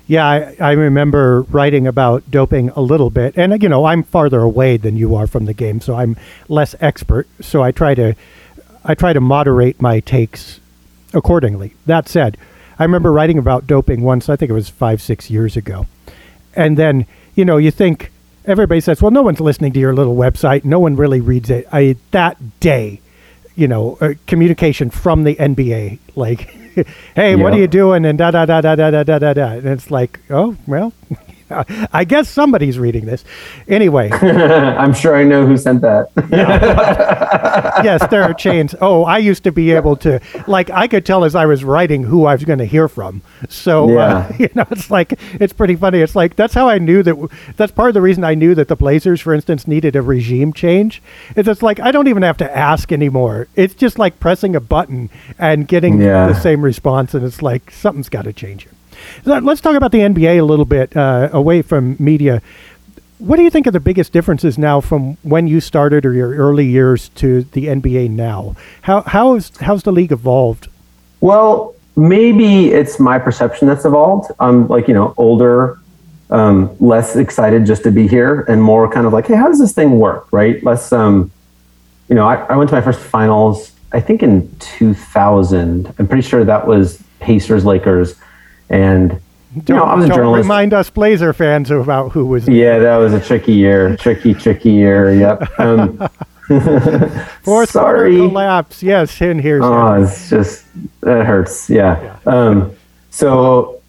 [0.07, 4.41] yeah I, I remember writing about doping a little bit and you know i'm farther
[4.41, 6.17] away than you are from the game so i'm
[6.49, 8.15] less expert so i try to
[8.85, 10.61] i try to moderate my takes
[11.13, 12.37] accordingly that said
[12.79, 15.87] I remember writing about doping once, I think it was five, six years ago.
[16.55, 18.13] And then, you know, you think
[18.45, 20.65] everybody says, well, no one's listening to your little website.
[20.65, 21.67] No one really reads it.
[21.73, 23.01] I, that day,
[23.55, 26.55] you know, uh, communication from the NBA, like,
[27.15, 27.43] hey, yeah.
[27.43, 28.05] what are you doing?
[28.05, 29.49] And da, da, da, da, da, da, da, da, da.
[29.53, 30.93] And it's like, oh, well,
[31.51, 33.25] I guess somebody's reading this.
[33.69, 36.11] Anyway, I'm sure I know who sent that.
[36.31, 37.83] yeah.
[37.83, 38.75] yes, there are chains.
[38.81, 42.03] Oh, I used to be able to, like, I could tell as I was writing
[42.03, 43.23] who I was going to hear from.
[43.49, 44.17] So, uh, yeah.
[44.17, 46.01] uh, you know, it's like, it's pretty funny.
[46.01, 48.69] It's like, that's how I knew that, that's part of the reason I knew that
[48.69, 51.03] the Blazers, for instance, needed a regime change.
[51.37, 53.49] It's just like, I don't even have to ask anymore.
[53.55, 56.27] It's just like pressing a button and getting yeah.
[56.27, 57.15] the same response.
[57.15, 58.73] And it's like, something's got to change here.
[59.25, 62.43] Let's talk about the NBA a little bit uh, away from media.
[63.19, 66.35] What do you think are the biggest differences now from when you started or your
[66.35, 68.57] early years to the NBA now?
[68.83, 70.69] How how's how's the league evolved?
[71.21, 74.31] Well, maybe it's my perception that's evolved.
[74.39, 75.79] I'm like you know older,
[76.29, 79.59] um, less excited just to be here, and more kind of like, hey, how does
[79.59, 80.31] this thing work?
[80.31, 80.63] Right?
[80.63, 81.31] Less, um,
[82.09, 83.73] you know, I, I went to my first finals.
[83.93, 85.95] I think in 2000.
[85.99, 88.17] I'm pretty sure that was Pacers Lakers
[88.69, 89.21] and
[89.65, 90.43] don't, know, I was a journalist.
[90.43, 92.47] Remind us Blazer fans about who was.
[92.47, 93.97] Yeah, that was a tricky year.
[94.01, 95.15] Tricky, tricky year.
[95.15, 95.61] Yep.
[95.61, 95.99] Um,
[97.43, 98.17] Fourth sorry.
[98.17, 98.83] quarter collapse.
[98.83, 99.63] Yes, in here.
[99.63, 100.65] Oh, it's just
[101.01, 101.71] that hurts.
[101.71, 102.01] Yeah.
[102.03, 102.33] yeah.
[102.33, 102.77] Um,
[103.11, 103.81] so,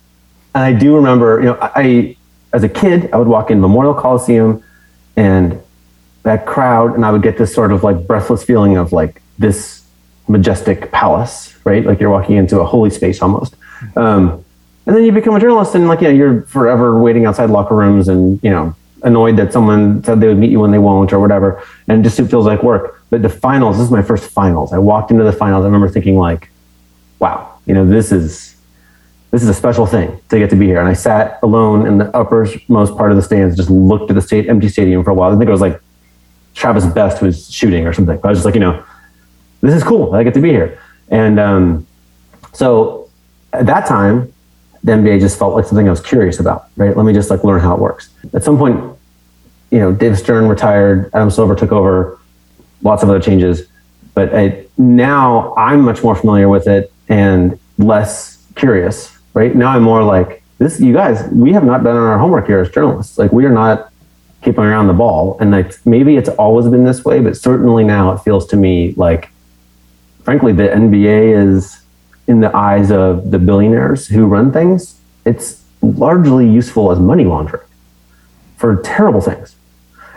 [0.55, 1.39] I do remember.
[1.39, 2.15] You know, I
[2.53, 4.63] as a kid, I would walk in Memorial Coliseum,
[5.17, 5.61] and
[6.23, 9.85] that crowd, and I would get this sort of like breathless feeling of like this
[10.27, 11.85] majestic palace, right?
[11.85, 13.55] Like you're walking into a holy space almost.
[13.95, 14.43] Um,
[14.87, 17.75] and then you become a journalist and like you know you're forever waiting outside locker
[17.75, 18.73] rooms and you know
[19.03, 21.61] annoyed that someone said they would meet you when they won't or whatever.
[21.87, 22.99] And just it feels like work.
[23.09, 24.71] But the finals this is my first finals.
[24.73, 25.63] I walked into the finals.
[25.63, 26.49] I remember thinking like
[27.19, 28.55] wow you know this is
[29.31, 30.79] this is a special thing to get to be here.
[30.79, 34.21] And i sat alone in the uppermost part of the stands just looked at the
[34.21, 35.33] state empty stadium for a while.
[35.33, 35.81] I think it was like
[36.55, 38.17] travis best was shooting or something.
[38.23, 38.81] I was just like you know
[39.59, 40.15] this is cool.
[40.15, 40.81] I get to be here.
[41.09, 41.87] And um,
[42.53, 43.09] so
[43.51, 44.33] at that time
[44.83, 46.95] the NBA just felt like something I was curious about, right?
[46.95, 48.09] Let me just like learn how it works.
[48.33, 48.97] At some point,
[49.71, 52.19] you know, Dave Stern retired, Adam Silver took over,
[52.83, 53.67] lots of other changes.
[54.13, 59.55] But I, now I'm much more familiar with it and less curious, right?
[59.55, 62.69] Now I'm more like, this, you guys, we have not done our homework here as
[62.69, 63.17] journalists.
[63.17, 63.91] Like we are not
[64.41, 65.37] keeping around the ball.
[65.39, 68.93] And like maybe it's always been this way, but certainly now it feels to me
[68.93, 69.29] like,
[70.23, 71.79] frankly, the NBA is
[72.27, 77.65] in the eyes of the billionaires who run things, it's largely useful as money laundering
[78.57, 79.55] for terrible things.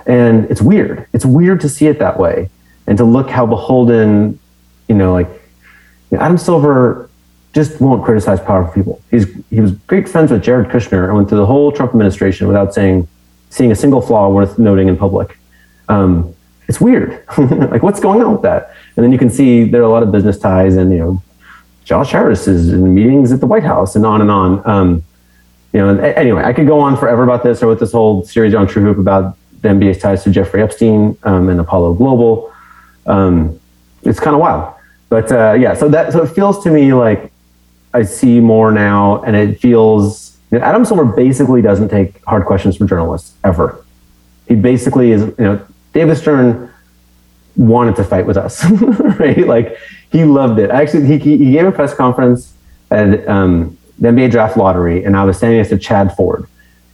[0.06, 1.06] And it's weird.
[1.12, 2.50] It's weird to see it that way
[2.86, 4.38] and to look how beholden,
[4.88, 5.28] you know, like
[6.10, 7.08] you know, Adam Silver
[7.52, 9.02] just won't criticize powerful people.
[9.10, 12.48] He's he was great friends with Jared Kushner and went through the whole Trump administration
[12.48, 13.06] without saying
[13.50, 15.38] seeing a single flaw worth noting in public.
[15.88, 16.34] Um,
[16.68, 17.22] it's weird.
[17.38, 18.74] like what's going on with that?
[18.96, 21.22] And then you can see there are a lot of business ties and you know
[21.90, 24.64] Josh Harris is in meetings at the White House and on and on.
[24.64, 25.02] Um,
[25.72, 28.54] you know, anyway, I could go on forever about this or with this whole series
[28.54, 32.54] on True Hoop about the NBA's ties to Jeffrey Epstein um, and Apollo Global.
[33.06, 33.58] Um,
[34.04, 34.72] it's kind of wild,
[35.08, 35.74] but uh, yeah.
[35.74, 37.32] So that so it feels to me like
[37.92, 42.46] I see more now, and it feels you know, Adam Silver basically doesn't take hard
[42.46, 43.84] questions from journalists ever.
[44.46, 46.69] He basically is, you know, David Stern
[47.60, 48.64] wanted to fight with us,
[49.20, 49.46] right?
[49.46, 49.78] Like
[50.10, 50.70] he loved it.
[50.70, 52.54] Actually, he, he gave a press conference
[52.90, 56.46] at um, the NBA draft lottery, and I was standing next to Chad Ford.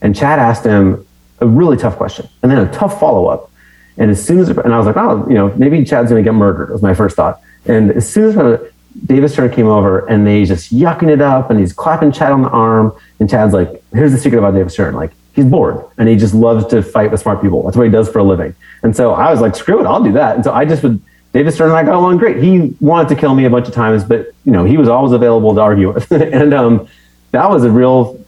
[0.03, 1.07] And Chad asked him
[1.41, 3.51] a really tough question and then a tough follow up.
[3.97, 6.29] And as soon as, and I was like, oh, you know, maybe Chad's going to
[6.29, 7.41] get murdered, was my first thought.
[7.65, 8.61] And as soon as
[9.07, 12.43] David Stern came over and they just yucking it up and he's clapping Chad on
[12.43, 16.09] the arm, and Chad's like, here's the secret about David Stern, Like, he's bored and
[16.09, 17.62] he just loves to fight with smart people.
[17.62, 18.55] That's what he does for a living.
[18.83, 20.35] And so I was like, screw it, I'll do that.
[20.35, 21.01] And so I just would,
[21.33, 22.42] David Stern and I got along great.
[22.42, 25.12] He wanted to kill me a bunch of times, but you know, he was always
[25.12, 26.11] available to argue with.
[26.12, 26.88] and um,
[27.33, 28.18] that was a real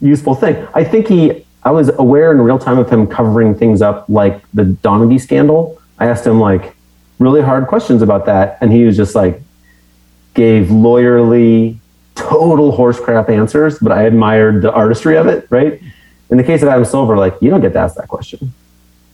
[0.00, 0.66] useful thing.
[0.74, 4.42] I think he, I was aware in real time of him covering things up like
[4.52, 5.80] the Donaghy scandal.
[5.98, 6.74] I asked him like
[7.20, 8.58] really hard questions about that.
[8.60, 9.40] And he was just like,
[10.34, 11.78] gave lawyerly,
[12.16, 15.80] total horse crap answers, but I admired the artistry of it, right?
[16.30, 18.52] In the case of Adam Silver, like you don't get to ask that question.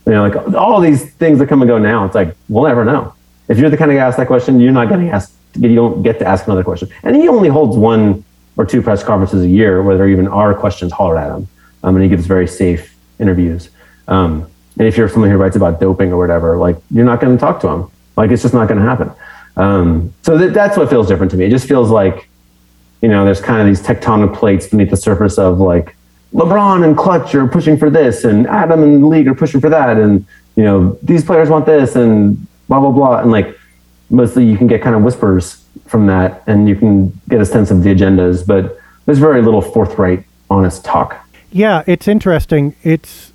[0.06, 2.84] You know, like all these things that come and go now, it's like we'll never
[2.84, 3.14] know.
[3.48, 5.32] If you're the kind of guy ask that question, you're not getting asked.
[5.54, 6.88] You don't get to ask another question.
[7.02, 8.24] And he only holds one
[8.56, 11.48] or two press conferences a year where there even are questions hollered at him,
[11.82, 13.70] um, and he gives very safe interviews.
[14.08, 14.48] Um,
[14.78, 17.40] and if you're someone who writes about doping or whatever, like you're not going to
[17.40, 17.90] talk to him.
[18.16, 19.12] Like it's just not going to happen.
[19.56, 21.44] Um, so that, that's what feels different to me.
[21.44, 22.28] It just feels like,
[23.00, 25.96] you know, there's kind of these tectonic plates beneath the surface of like
[26.34, 29.70] LeBron and Klutch are pushing for this, and Adam and the league are pushing for
[29.70, 33.56] that, and you know these players want this, and blah blah blah, and like
[34.10, 37.70] mostly you can get kind of whispers from that, and you can get a sense
[37.70, 41.16] of the agendas, but there's very little forthright, honest talk.
[41.52, 42.74] Yeah, it's interesting.
[42.82, 43.32] It's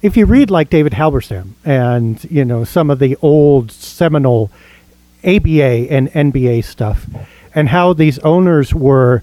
[0.00, 4.50] if you read like David Halberstam and you know some of the old seminal
[5.22, 7.06] ABA and NBA stuff,
[7.54, 9.22] and how these owners were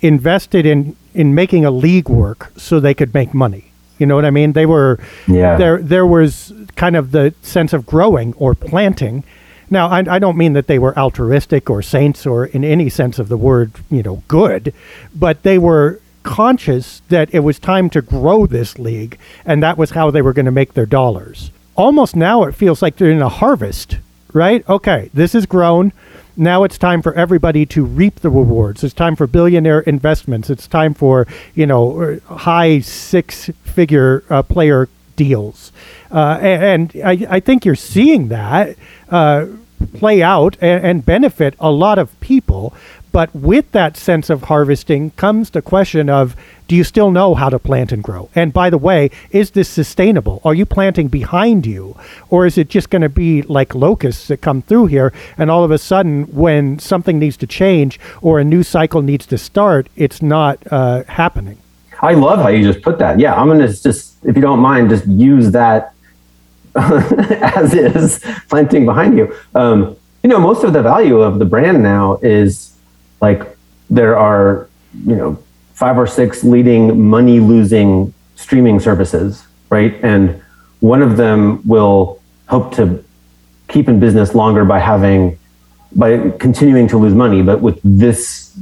[0.00, 3.72] invested in in making a league work so they could make money.
[3.98, 4.52] You know what I mean?
[4.52, 5.56] They were yeah.
[5.56, 5.78] there.
[5.78, 9.24] There was kind of the sense of growing or planting.
[9.70, 13.18] Now, I, I, don't mean that they were altruistic or saints or in any sense
[13.18, 14.72] of the word, you know, good,
[15.14, 19.90] but they were conscious that it was time to grow this league, and that was
[19.90, 21.50] how they were going to make their dollars.
[21.74, 23.98] Almost now, it feels like they're in a harvest,
[24.32, 24.66] right?
[24.68, 25.92] Okay, this is grown
[26.38, 28.84] now it's time for everybody to reap the rewards.
[28.84, 30.48] It's time for billionaire investments.
[30.48, 35.72] It's time for you know high six figure uh, player deals,
[36.12, 38.76] uh, and, and I, I, think you're seeing that
[39.08, 39.46] uh,
[39.94, 42.72] play out and, and benefit a lot of people.
[43.18, 46.36] But with that sense of harvesting comes the question of
[46.68, 48.30] do you still know how to plant and grow?
[48.32, 50.40] And by the way, is this sustainable?
[50.44, 51.96] Are you planting behind you?
[52.30, 55.64] Or is it just going to be like locusts that come through here and all
[55.64, 59.88] of a sudden when something needs to change or a new cycle needs to start,
[59.96, 61.58] it's not uh, happening?
[62.00, 63.18] I love how you just put that.
[63.18, 65.92] Yeah, I'm going to just, if you don't mind, just use that
[66.76, 69.34] as is planting behind you.
[69.56, 72.77] Um, you know, most of the value of the brand now is
[73.20, 73.56] like
[73.90, 74.68] there are,
[75.04, 75.42] you know,
[75.74, 79.94] five or six leading money losing streaming services, right?
[80.02, 80.42] And
[80.80, 83.04] one of them will hope to
[83.68, 85.38] keep in business longer by having
[85.94, 88.54] by continuing to lose money, but with this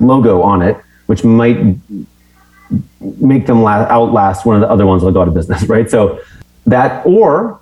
[0.00, 1.76] logo on it, which might
[3.00, 5.90] make them la- outlast one of the other ones that go out of business, right?
[5.90, 6.20] So
[6.66, 7.60] that or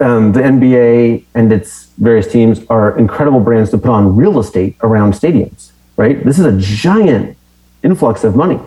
[0.00, 4.76] um, the NBA and its various teams are incredible brands to put on real estate
[4.82, 6.24] around stadiums, right?
[6.24, 7.36] This is a giant
[7.82, 8.58] influx of money.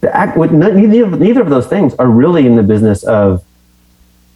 [0.00, 3.42] The act, neither, neither of those things are really in the business of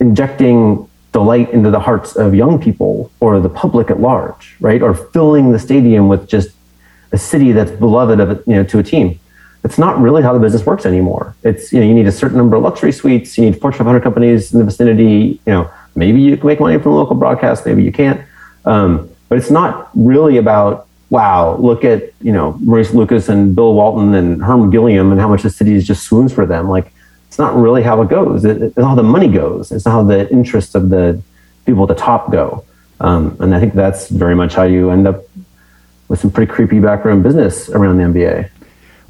[0.01, 4.83] injecting delight into the hearts of young people or the public at large, right?
[4.83, 6.51] Or filling the stadium with just
[7.13, 9.19] a city that's beloved of you know to a team.
[9.65, 11.35] It's not really how the business works anymore.
[11.43, 14.03] It's you know you need a certain number of luxury suites, you need Fortune 500
[14.03, 17.83] companies in the vicinity, you know Maybe you can make money from local broadcast, maybe
[17.83, 18.21] you can't.
[18.65, 23.75] Um, but it's not really about wow, look at you know Maurice Lucas and Bill
[23.75, 26.69] Walton and Herm Gilliam and how much the city just swoons for them.
[26.69, 26.93] Like
[27.29, 28.45] it's not really how it goes.
[28.45, 29.73] It, it's how the money goes.
[29.73, 31.21] It's how the interests of the
[31.65, 32.65] people at the top go.
[33.01, 35.25] Um, and I think that's very much how you end up
[36.09, 38.51] with some pretty creepy backroom business around the NBA.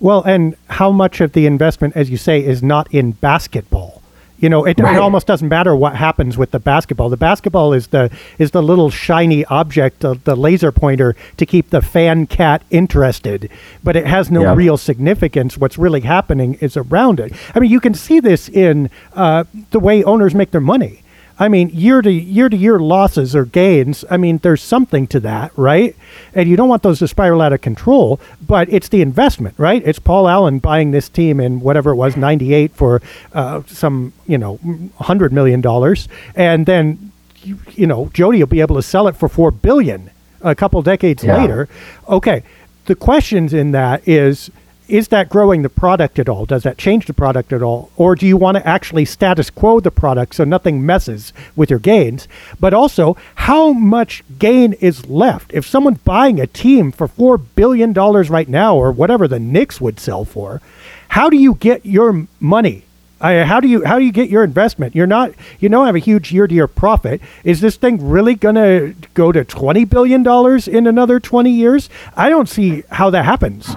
[0.01, 4.03] Well, and how much of the investment, as you say, is not in basketball?
[4.38, 4.96] You know, it, right.
[4.96, 7.09] it, almost doesn't matter what happens with the basketball.
[7.09, 11.70] The basketball is the is the little shiny object, uh, the laser pointer to keep
[11.70, 13.51] the fan cat interested,
[13.83, 14.57] but it has no yep.
[14.57, 15.57] real significance.
[15.57, 17.33] What's really happening is around it.
[17.55, 21.03] I mean, you can see this in uh, the way owners make their money.
[21.38, 24.05] I mean, year to year to year losses or gains.
[24.11, 25.94] I mean, there's something to that, right?
[26.35, 28.18] And you don't want those to spiral out of control.
[28.46, 29.83] But it's the investment, right?
[29.85, 33.03] It's Paul Allen buying this team in whatever it was, '98 for
[33.35, 34.59] uh, some, you know,
[35.01, 39.14] hundred million dollars, and then you, you know, Jody will be able to sell it
[39.16, 41.37] for four billion a couple decades Yeah.
[41.40, 41.68] later.
[42.09, 42.42] Okay,
[42.87, 44.51] the questions in that is
[44.88, 46.46] is that growing the product at all?
[46.46, 47.90] Does that change the product at all?
[47.96, 51.79] Or do you want to actually status quo the product so nothing messes with your
[51.79, 52.29] gains?
[52.61, 55.53] But also, how much gain is left?
[55.53, 59.99] If someone's buying a team for $4 billion right now, or whatever the Knicks would
[59.99, 60.61] sell for,
[61.09, 62.85] how do you get your money?
[63.18, 64.94] Uh, how do you how do you get your investment?
[64.94, 67.22] You're not you don't have a huge year to year profit.
[67.44, 71.88] Is this thing really going to go to twenty billion dollars in another twenty years?
[72.14, 73.75] I don't see how that happens.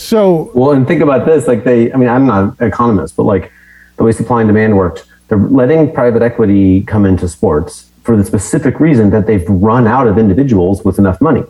[0.00, 1.46] So Well, and think about this.
[1.46, 3.52] Like they, I mean, I'm not an economist, but like
[3.96, 8.24] the way supply and demand worked, they're letting private equity come into sports for the
[8.24, 11.44] specific reason that they've run out of individuals with enough money.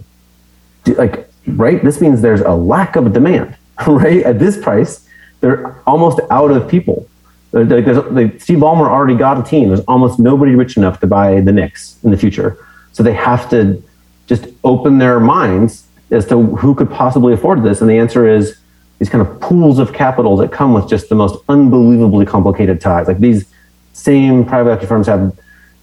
[0.86, 1.82] Like, right?
[1.82, 4.22] This means there's a lack of demand, right?
[4.24, 5.06] At this price,
[5.40, 7.08] they're almost out of people.
[7.52, 9.68] Like, Steve Ballmer already got a team.
[9.68, 12.58] There's almost nobody rich enough to buy the Knicks in the future.
[12.92, 13.82] So they have to
[14.26, 17.80] just open their minds as to who could possibly afford this.
[17.80, 18.58] And the answer is
[18.98, 23.08] these kind of pools of capital that come with just the most unbelievably complicated ties.
[23.08, 23.46] Like these
[23.92, 25.36] same private equity firms have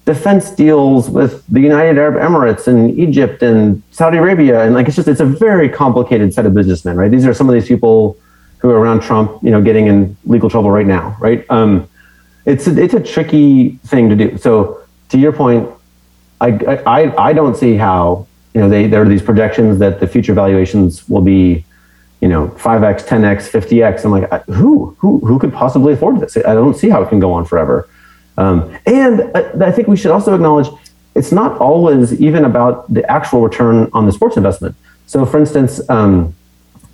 [0.05, 4.63] defense deals with the United Arab Emirates and Egypt and Saudi Arabia.
[4.63, 7.11] And like it's just it's a very complicated set of businessmen, right?
[7.11, 8.17] These are some of these people
[8.59, 11.45] who are around Trump, you know, getting in legal trouble right now, right?
[11.49, 11.87] Um,
[12.45, 14.37] it's a, it's a tricky thing to do.
[14.37, 15.69] So to your point,
[16.39, 16.49] I,
[16.85, 18.25] I, I don't see how,
[18.57, 21.63] you know, they, there are these projections that the future valuations will be,
[22.21, 24.03] you know, 5x, 10x, 50x.
[24.03, 26.35] I'm like, who, who, who could possibly afford this?
[26.37, 27.87] I don't see how it can go on forever.
[28.35, 30.69] Um, and I, I think we should also acknowledge
[31.13, 34.75] it's not always even about the actual return on the sports investment.
[35.05, 36.33] So, for instance, um,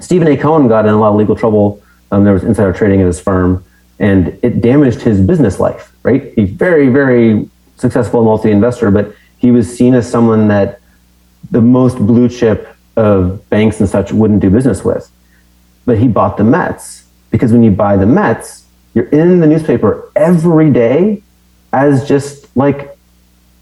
[0.02, 0.36] Steven A.
[0.36, 1.82] Cohen got in a lot of legal trouble.
[2.12, 3.63] Um, there was insider trading at his firm,
[3.99, 5.93] and it damaged his business life.
[6.04, 6.34] Right?
[6.36, 10.82] He's very, very successful multi-investor, but he was seen as someone that
[11.52, 15.12] the most blue chip of banks and such wouldn't do business with.
[15.86, 20.12] But he bought the Mets because when you buy the Mets, you're in the newspaper
[20.16, 21.24] every day
[21.72, 22.96] as just like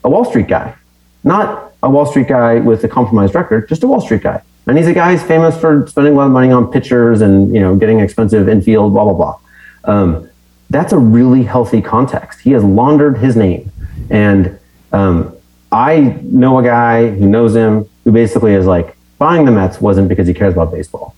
[0.03, 0.75] a Wall Street guy,
[1.23, 4.41] not a Wall Street guy with a compromised record, just a Wall Street guy.
[4.67, 7.53] And he's a guy who's famous for spending a lot of money on pitchers and
[7.53, 9.39] you know getting expensive infield, blah blah blah.
[9.85, 10.29] Um,
[10.69, 12.41] that's a really healthy context.
[12.41, 13.71] He has laundered his name,
[14.09, 14.59] and
[14.91, 15.35] um,
[15.71, 20.09] I know a guy who knows him who basically is like buying the Mets wasn't
[20.09, 21.15] because he cares about baseball.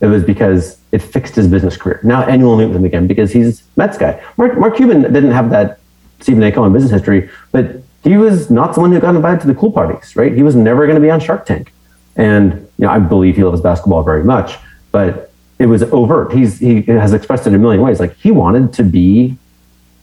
[0.00, 2.00] It was because it fixed his business career.
[2.04, 4.22] Now will meet with him again because he's Mets guy.
[4.36, 5.80] Mark, Mark Cuban didn't have that
[6.20, 6.52] Steven A.
[6.52, 10.14] Cohen business history, but he was not someone who got invited to the cool parties,
[10.14, 10.32] right?
[10.32, 11.72] He was never going to be on Shark Tank.
[12.14, 14.56] And you know, I believe he loves basketball very much,
[14.92, 16.32] but it was overt.
[16.32, 18.00] He's he has expressed it in a million ways.
[18.00, 19.36] Like he wanted to be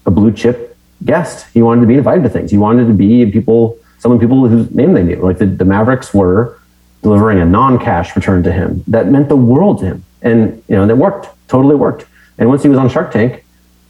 [0.05, 1.47] a blue chip guest.
[1.53, 2.51] He wanted to be invited to things.
[2.51, 5.15] He wanted to be people, some people whose name they knew.
[5.15, 6.59] Like the, the Mavericks were
[7.01, 10.85] delivering a non-cash return to him that meant the world to him, and you know
[10.85, 12.05] that worked, totally worked.
[12.37, 13.45] And once he was on Shark Tank,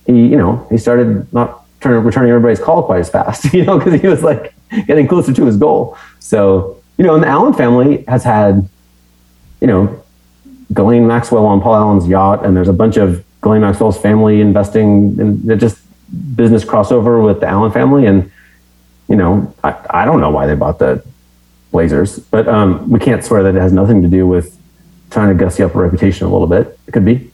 [0.05, 3.79] he you know he started not turning returning everybody's call quite as fast, you know,
[3.79, 4.53] because he was like
[4.85, 5.97] getting closer to his goal.
[6.19, 8.69] So you know, and the Allen family has had,
[9.61, 10.03] you know,
[10.71, 15.19] Ghislaine Maxwell on Paul Allen's yacht, and there's a bunch of Ghislaine Maxwell's family investing
[15.19, 15.79] in just
[16.35, 18.05] business crossover with the Allen family.
[18.05, 18.31] And,
[19.07, 21.03] you know, I, I don't know why they bought the
[21.71, 24.57] Blazers, but um, we can't swear that it has nothing to do with
[25.09, 26.77] trying to gussy up a reputation a little bit.
[26.87, 27.31] It could be.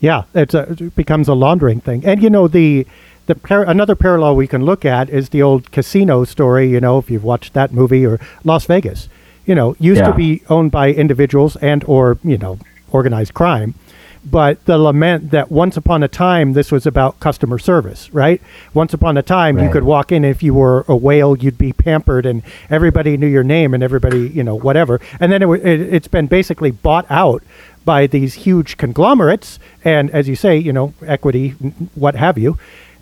[0.00, 2.04] Yeah, it's a, it becomes a laundering thing.
[2.04, 2.86] And you know the
[3.26, 6.68] the par- another parallel we can look at is the old casino story.
[6.70, 9.08] You know, if you've watched that movie or Las Vegas,
[9.46, 10.08] you know, used Yeah.
[10.08, 12.58] to be owned by individuals and or you know
[12.92, 13.74] organized crime.
[14.24, 18.40] But the lament that once upon a time this was about customer service, right?
[18.74, 21.72] Once upon a time you could walk in if you were a whale, you'd be
[21.72, 25.00] pampered, and everybody knew your name and everybody, you know, whatever.
[25.20, 27.42] And then it, it, it's been basically bought out
[27.84, 31.50] by these huge conglomerates, and as you say, you know, equity,
[31.94, 32.58] what have you.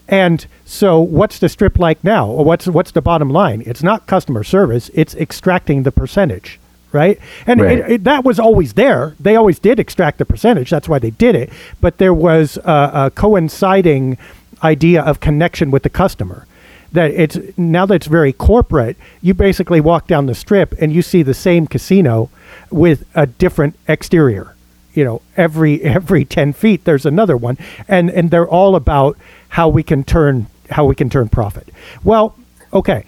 [0.09, 2.27] And so, what's the strip like now?
[2.29, 3.63] Or what's what's the bottom line?
[3.67, 6.59] It's not customer service; it's extracting the percentage,
[6.93, 7.19] right?
[7.47, 7.79] And Right.
[7.79, 9.15] It, it, that was always there.
[9.21, 10.71] They always did extract the percentage.
[10.71, 11.51] That's why they did it.
[11.81, 14.19] But there was a, a coinciding
[14.63, 16.47] idea of connection with the customer.
[16.93, 18.97] That it's now that it's very corporate.
[19.21, 22.31] You basically walk down the strip and you see the same casino
[22.71, 24.55] with a different exterior
[24.95, 29.17] you know every every 10 feet there's another one and and they're all about
[29.51, 31.69] how we can turn how we can turn profit
[32.03, 32.35] well
[32.73, 33.05] okay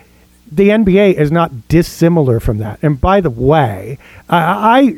[0.53, 2.78] the NBA is not dissimilar from that.
[2.82, 3.98] And by the way,
[4.28, 4.94] I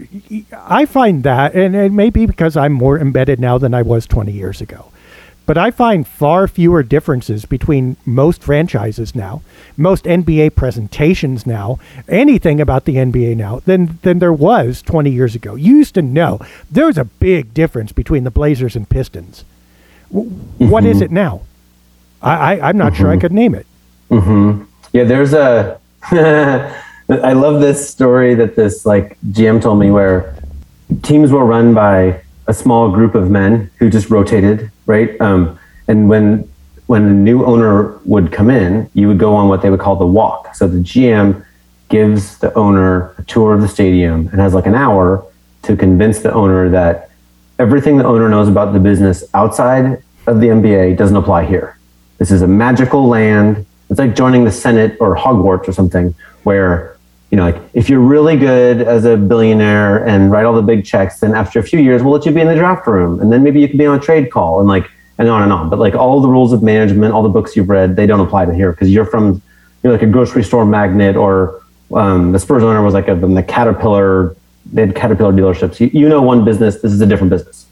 [0.66, 4.06] I, find that, and it may be because I'm more embedded now than I was
[4.06, 4.86] 20 years ago,
[5.46, 9.42] but I find far fewer differences between most franchises now,
[9.76, 11.78] most NBA presentations now,
[12.08, 15.54] anything about the NBA now than than there was 20 years ago.
[15.54, 16.40] You used to know
[16.70, 19.44] there was a big difference between the Blazers and Pistons.
[20.10, 21.02] W- What is Mhm.
[21.02, 21.40] it now?
[22.22, 23.20] I, I I'm not sure I Mhm.
[23.20, 23.66] could name it.
[24.08, 24.62] hmm
[24.92, 25.80] Yeah, there's a.
[27.08, 30.34] I love this story that this like GM told me where
[31.02, 35.20] teams were run by a small group of men who just rotated, right?
[35.20, 36.48] Um, and when
[36.86, 39.96] when a new owner would come in, you would go on what they would call
[39.96, 40.54] the walk.
[40.54, 41.44] So the GM
[41.88, 45.24] gives the owner a tour of the stadium and has like an hour
[45.62, 47.10] to convince the owner that
[47.58, 51.78] everything the owner knows about the business outside of the NBA doesn't apply here.
[52.18, 53.64] This is a magical land.
[53.92, 56.14] It's like joining the Senate or Hogwarts or something,
[56.44, 56.96] where
[57.30, 60.84] you know, like if you're really good as a billionaire and write all the big
[60.84, 63.30] checks, then after a few years, we'll let you be in the draft room, and
[63.30, 65.68] then maybe you can be on a trade call, and like and on and on.
[65.68, 68.46] But like all the rules of management, all the books you've read, they don't apply
[68.46, 69.42] to here because you're from
[69.82, 71.62] you're like a grocery store magnet or
[71.94, 74.34] um, the Spurs owner was like a, the Caterpillar.
[74.72, 75.80] They had Caterpillar dealerships.
[75.80, 76.80] You, you know one business.
[76.80, 77.66] This is a different business.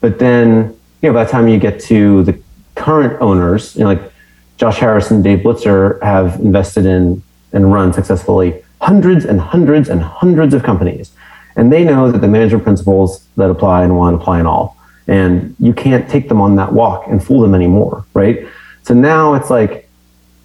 [0.00, 2.40] But then, you know, by the time you get to the
[2.76, 4.12] current owners, you know, like
[4.58, 10.02] Josh Harris and Dave Blitzer have invested in and run successfully hundreds and hundreds and
[10.02, 11.12] hundreds of companies.
[11.56, 14.76] And they know that the management principles that apply in one apply in all.
[15.06, 18.46] And you can't take them on that walk and fool them anymore, right?
[18.82, 19.88] So now it's like,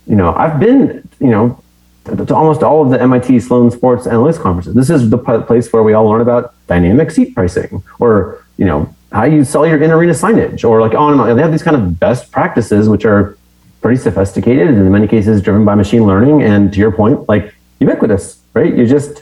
[0.07, 1.61] you know, I've been, you know,
[2.05, 4.75] to, almost all of the MIT Sloan Sports Analytics conferences.
[4.75, 8.93] This is the place where we all learn about dynamic seat pricing, or you know,
[9.11, 11.35] how you sell your in-arena signage, or like on and on.
[11.35, 13.37] They have these kind of best practices, which are
[13.83, 16.41] pretty sophisticated and in many cases driven by machine learning.
[16.41, 18.73] And to your point, like ubiquitous, right?
[18.75, 19.21] You just,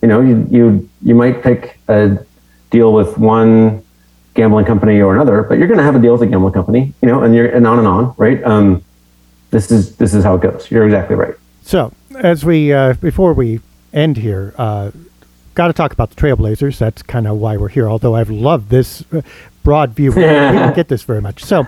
[0.00, 2.24] you know, you you you might pick a
[2.70, 3.84] deal with one
[4.34, 6.94] gambling company or another, but you're going to have a deal with a gambling company,
[7.02, 8.42] you know, and you're and on and on, right?
[8.44, 8.82] Um,
[9.50, 10.70] this is this is how it goes.
[10.70, 11.34] You're exactly right.
[11.62, 13.60] So, as we uh, before we
[13.92, 14.90] end here, uh,
[15.54, 16.78] got to talk about the Trailblazers.
[16.78, 17.88] That's kind of why we're here.
[17.88, 19.22] Although I've loved this uh,
[19.62, 21.44] broad view, we don't get this very much.
[21.44, 21.66] So,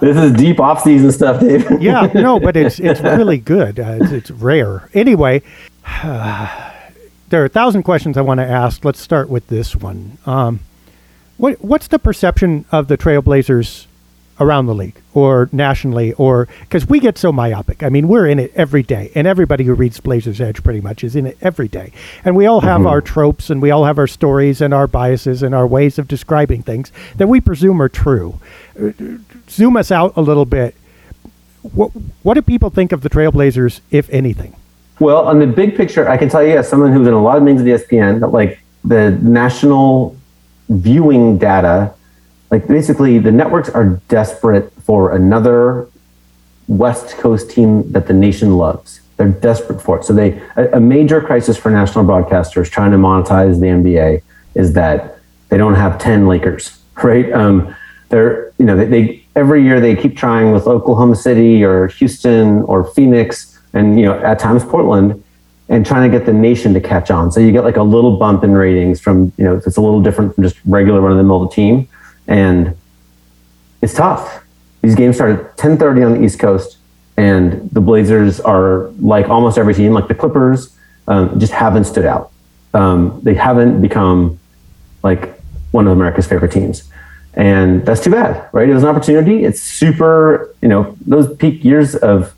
[0.00, 1.66] This is deep off-season stuff, Dave.
[1.80, 3.80] yeah, no, but it's it's really good.
[3.80, 4.90] Uh, it's, it's rare.
[4.92, 5.42] Anyway,
[6.02, 8.84] there are a thousand questions I want to ask.
[8.84, 10.18] Let's start with this one.
[10.26, 10.60] Um,
[11.38, 13.86] what what's the perception of the Trailblazers
[14.38, 17.82] around the league or nationally, or because we get so myopic?
[17.82, 21.02] I mean, we're in it every day, and everybody who reads Blazers Edge pretty much
[21.02, 21.92] is in it every day,
[22.24, 25.42] and we all have our tropes, and we all have our stories, and our biases,
[25.42, 28.40] and our ways of describing things that we presume are true.
[28.80, 28.92] Uh,
[29.48, 30.74] Zoom us out a little bit
[31.74, 31.90] what
[32.22, 34.54] what do people think of the Trailblazers, if anything?
[34.98, 37.36] Well, on the big picture, I can tell you as someone who's in a lot
[37.36, 40.16] of meetings at ESPN that like the national
[40.68, 41.92] viewing data,
[42.50, 45.88] like basically the networks are desperate for another
[46.68, 49.00] West Coast team that the nation loves.
[49.16, 50.04] They're desperate for it.
[50.04, 54.22] So they a, a major crisis for national broadcasters trying to monetize the NBA
[54.54, 55.18] is that
[55.48, 57.32] they don't have ten Lakers, right?
[57.32, 57.74] Um,
[58.08, 62.62] they're you know they, they every year they keep trying with Oklahoma City or Houston
[62.62, 65.22] or Phoenix and you know at times Portland
[65.68, 67.32] and trying to get the nation to catch on.
[67.32, 70.02] So you get like a little bump in ratings from you know it's a little
[70.02, 71.88] different from just regular run of the mill team,
[72.28, 72.76] and
[73.82, 74.42] it's tough.
[74.82, 76.78] These games start at 10:30 on the East Coast,
[77.16, 80.76] and the Blazers are like almost every team, like the Clippers,
[81.08, 82.30] um, just haven't stood out.
[82.74, 84.38] Um, they haven't become
[85.02, 86.84] like one of America's favorite teams.
[87.34, 88.68] And that's too bad, right?
[88.68, 89.44] It was an opportunity.
[89.44, 92.34] It's super, you know, those peak years of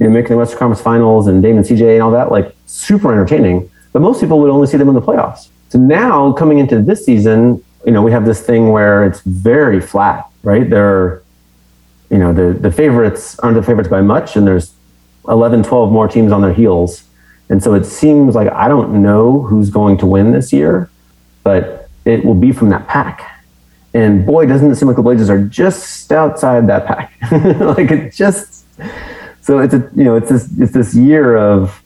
[0.00, 2.56] you know, making the Western Conference Finals and Dame and CJ and all that, like
[2.66, 3.70] super entertaining.
[3.92, 5.48] But most people would only see them in the playoffs.
[5.68, 9.80] So now coming into this season, you know, we have this thing where it's very
[9.80, 10.68] flat, right?
[10.68, 11.22] There are,
[12.10, 14.72] you know, the, the favorites aren't the favorites by much, and there's
[15.28, 17.04] 11, 12 more teams on their heels.
[17.48, 20.90] And so it seems like I don't know who's going to win this year,
[21.42, 23.44] but it will be from that pack.
[23.92, 27.12] And boy, doesn't it seem like the Blazers are just outside that pack.
[27.60, 28.64] like it just
[29.40, 31.79] so it's a you know, it's this it's this year of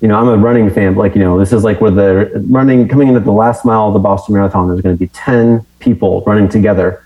[0.00, 2.88] you know, I'm a running fan, like, you know, this is like where the running
[2.88, 6.48] coming into the last mile of the Boston Marathon, there's gonna be ten people running
[6.48, 7.02] together.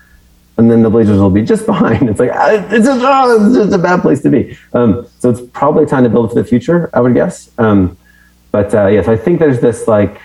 [0.57, 2.09] And then the Blazers will be just behind.
[2.09, 4.57] It's like ah, it's just, oh, it's just a bad place to be.
[4.73, 7.51] Um, so it's probably time to build for the future, I would guess.
[7.57, 7.97] Um,
[8.51, 10.19] but uh, yes, I think there's this like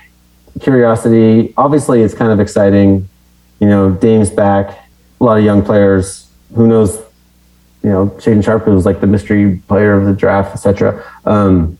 [0.60, 1.52] curiosity.
[1.56, 3.08] Obviously, it's kind of exciting.
[3.60, 4.70] You know, Dame's back.
[5.20, 6.30] A lot of young players.
[6.54, 6.96] Who knows?
[7.82, 11.04] You know, Shaedon Sharpe was like the mystery player of the draft, etc.
[11.24, 11.78] Um,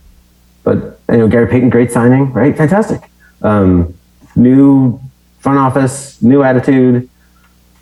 [0.65, 2.57] but you know, Gary Payton, great signing, right?
[2.57, 3.03] Fantastic.
[3.43, 3.95] Um,
[4.35, 4.99] new
[5.39, 7.09] front office, new attitude.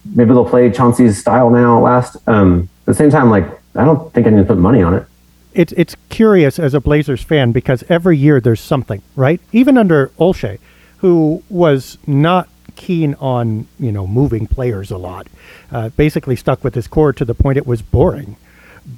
[0.04, 2.16] maybe they'll play Chauncey's style now At last.
[2.28, 4.94] Um, at the same time, like I don't think I need to put money on
[4.94, 5.06] it.
[5.54, 9.40] It's it's curious as a Blazers fan because every year there's something, right?
[9.52, 10.58] Even under Olshey,
[10.98, 15.28] who was not keen on you know moving players a lot,
[15.70, 18.36] uh, basically stuck with his core to the point it was boring.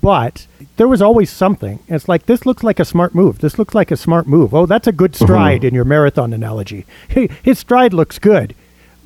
[0.00, 1.78] But there was always something.
[1.88, 3.38] It's like this looks like a smart move.
[3.38, 4.54] This looks like a smart move.
[4.54, 5.24] Oh, that's a good mm-hmm.
[5.24, 6.84] stride in your marathon analogy.
[7.08, 8.54] Hey, his stride looks good,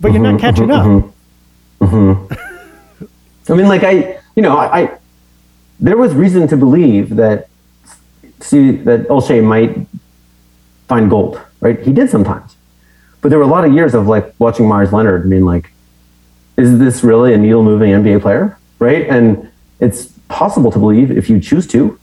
[0.01, 2.39] but you're not mm-hmm, catching mm-hmm, up.
[3.51, 4.99] I mean, like I, you know, I, I
[5.81, 7.49] there was reason to believe that
[8.41, 9.87] see that Olshey might
[10.87, 11.81] find gold, right?
[11.81, 12.57] He did sometimes,
[13.21, 15.71] but there were a lot of years of like watching Meyers Leonard and being like,
[16.57, 19.07] is this really a needle moving NBA player, right?
[19.09, 19.51] And
[19.81, 21.99] it's possible to believe if you choose to,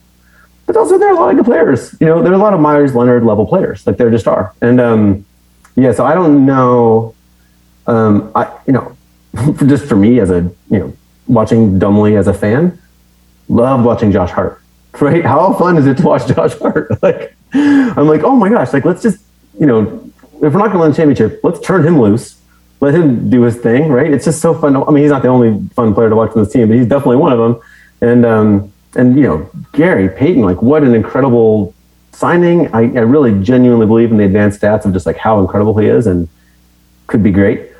[0.65, 1.95] but also there are a lot of good players.
[1.99, 4.53] You know, there are a lot of Meyers Leonard level players, like there just are,
[4.61, 5.25] and um,
[5.75, 5.91] yeah.
[5.91, 7.13] So I don't know.
[7.87, 8.97] Um, I you know,
[9.65, 10.93] just for me as a you know
[11.27, 12.79] watching dumbly as a fan,
[13.47, 14.61] love watching Josh Hart.
[15.01, 15.25] Right?
[15.25, 16.89] How fun is it to watch Josh Hart?
[17.01, 18.71] Like, I'm like, oh my gosh!
[18.71, 19.19] Like, let's just
[19.59, 20.11] you know,
[20.41, 22.37] if we're not going to win the championship, let's turn him loose.
[22.81, 24.11] Let him do his thing, right?
[24.11, 24.73] It's just so fun.
[24.73, 26.77] To, I mean, he's not the only fun player to watch on this team, but
[26.77, 27.61] he's definitely one of them.
[28.05, 31.73] And um, and you know, Gary Payton, like, what an incredible
[32.11, 32.67] signing!
[32.67, 35.87] I, I really genuinely believe in the advanced stats of just like how incredible he
[35.87, 36.29] is, and
[37.07, 37.71] could be great.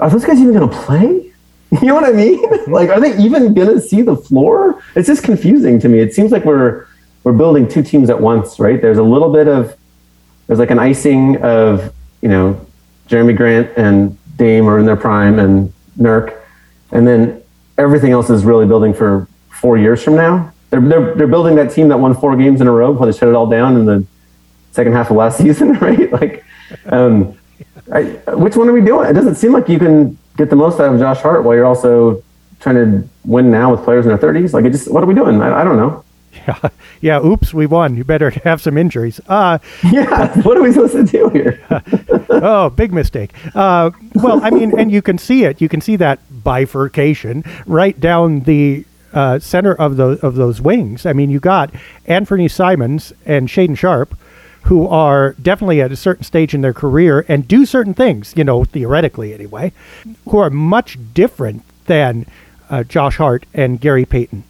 [0.00, 1.24] Are those guys even going to play?
[1.70, 2.42] You know what I mean?
[2.68, 4.82] Like, are they even gonna see the floor?
[4.96, 6.00] It's just confusing to me.
[6.00, 6.86] It seems like we're
[7.24, 8.80] we're building two teams at once, right?
[8.80, 9.76] There's a little bit of
[10.46, 12.58] there's like an icing of you know
[13.06, 16.40] Jerami Grant and Dame are in their prime and Nurk,
[16.90, 17.42] and then
[17.76, 19.27] everything else is really building for
[19.60, 20.52] four years from now.
[20.70, 23.16] They're they're, they're building that team that won four games in a row before they
[23.16, 24.06] shut it all down in the
[24.72, 26.12] second half of last season, right?
[26.12, 26.44] Like,
[26.86, 27.36] um,
[27.92, 28.02] I,
[28.34, 29.08] which one are we doing?
[29.08, 31.66] It doesn't seem like you can get the most out of Josh Hart while you're
[31.66, 32.22] also
[32.60, 34.52] trying to win now with players in their 30s?
[34.52, 35.40] Like, it just what are we doing?
[35.40, 36.04] I, I don't know.
[36.46, 36.68] Yeah,
[37.00, 37.24] yeah.
[37.24, 37.96] Oops, we won.
[37.96, 39.20] You better have some injuries.
[39.28, 39.58] Uh,
[39.90, 40.40] yeah.
[40.42, 41.60] What are we supposed to do here?
[42.30, 43.32] oh, big mistake.
[43.54, 45.60] Uh, well, I mean, and you can see it.
[45.60, 51.06] You can see that bifurcation right down the uh, center of those of those wings.
[51.06, 51.70] I mean, you got
[52.06, 54.16] Anthony Simons and Shaedon Sharpe,
[54.62, 58.34] who are definitely at a certain stage in their career and do certain things.
[58.36, 59.72] You know, theoretically anyway,
[60.28, 62.26] who are much different than
[62.70, 64.44] uh, Josh Hart and Gary Payton,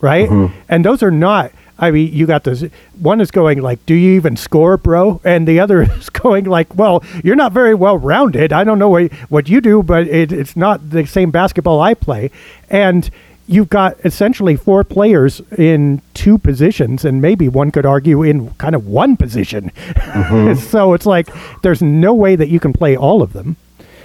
[0.00, 0.28] right?
[0.68, 1.52] And those are not.
[1.78, 2.64] I mean, you got this.
[3.00, 6.74] One is going like, "Do you even score, bro?" And the other is going like,
[6.76, 8.52] "Well, you're not very well rounded.
[8.52, 11.94] I don't know what what you do, but it, it's not the same basketball I
[11.94, 12.30] play."
[12.68, 13.10] And
[13.46, 18.74] you've got essentially four players in two positions, and maybe one could argue in kind
[18.74, 19.70] of one position.
[20.56, 21.28] so it's like
[21.62, 23.56] there's no way that you can play all of them.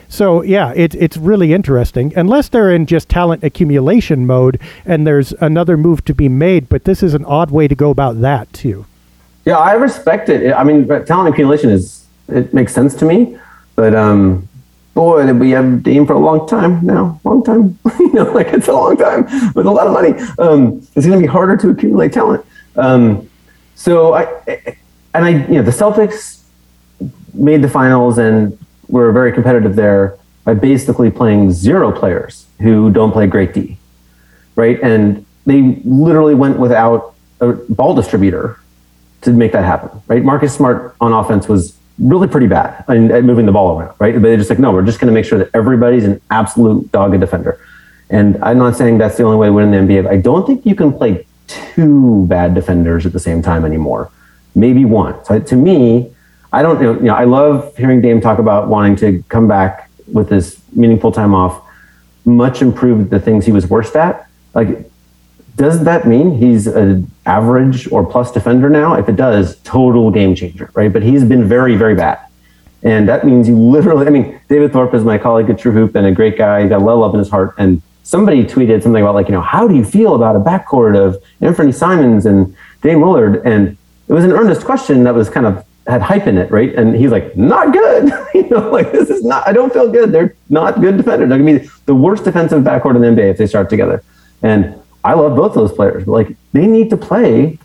[0.09, 2.13] So yeah, it's it's really interesting.
[2.15, 6.69] Unless they're in just talent accumulation mode, and there's another move to be made.
[6.69, 8.85] But this is an odd way to go about that too.
[9.45, 10.53] Yeah, I respect it.
[10.53, 13.37] I mean, talent accumulation is it makes sense to me,
[13.75, 14.47] but um,
[14.97, 17.77] boy, we have Dame for a long time now, long time.
[17.99, 20.13] you know, like it's a long time with a lot of money.
[20.39, 22.43] Um, it's going to be harder to accumulate talent.
[22.75, 23.29] Um,
[23.75, 24.23] so I
[25.13, 26.43] and I, you know, the Celtics
[27.35, 33.11] made the finals and were very competitive there by basically playing zero players who don't
[33.11, 33.77] play great D,
[34.55, 34.81] right?
[34.81, 38.59] And they literally went without a ball distributor
[39.21, 40.23] to make that happen, right?
[40.23, 44.13] Marcus Smart on offense was really pretty bad at moving the ball around, right?
[44.13, 46.91] But they're just like, no, we're just going to make sure that everybody's an absolute
[46.91, 47.59] dog dogged defender.
[48.09, 50.07] And I'm not saying that's the only way to win the NBA.
[50.07, 54.11] I don't think you can play two bad defenders at the same time anymore.
[54.55, 55.23] Maybe one.
[55.25, 56.13] So to me,
[56.53, 60.29] I don't you know I love hearing Dame talk about wanting to come back with
[60.29, 61.61] this meaningful time off,
[62.25, 64.29] much improved the things he was worst at.
[64.53, 64.89] Like,
[65.57, 68.93] does that mean he's an average or plus defender now?
[68.93, 70.93] If it does, total game changer, right?
[70.93, 72.19] But he's been very, very bad.
[72.83, 75.95] And that means you literally, I mean, David Thorpe is my colleague at True Hoop
[75.95, 76.61] and a great guy.
[76.61, 77.55] He's got a lot of love in his heart.
[77.57, 80.95] And somebody tweeted something about, like, you know, how do you feel about a backcourt
[80.95, 83.41] of Anthony Simons and Dame Lillard?
[83.43, 83.75] And
[84.07, 86.73] it was an earnest question that was kind of had hype in it, right?
[86.75, 88.11] And he's like, not good.
[88.35, 89.47] you know, like this is not.
[89.47, 90.11] I don't feel good.
[90.11, 91.29] They're not good defenders.
[91.29, 94.03] They're gonna be the worst defensive backcourt in the NBA if they start together.
[94.43, 97.59] And I love both those players, but like they need to play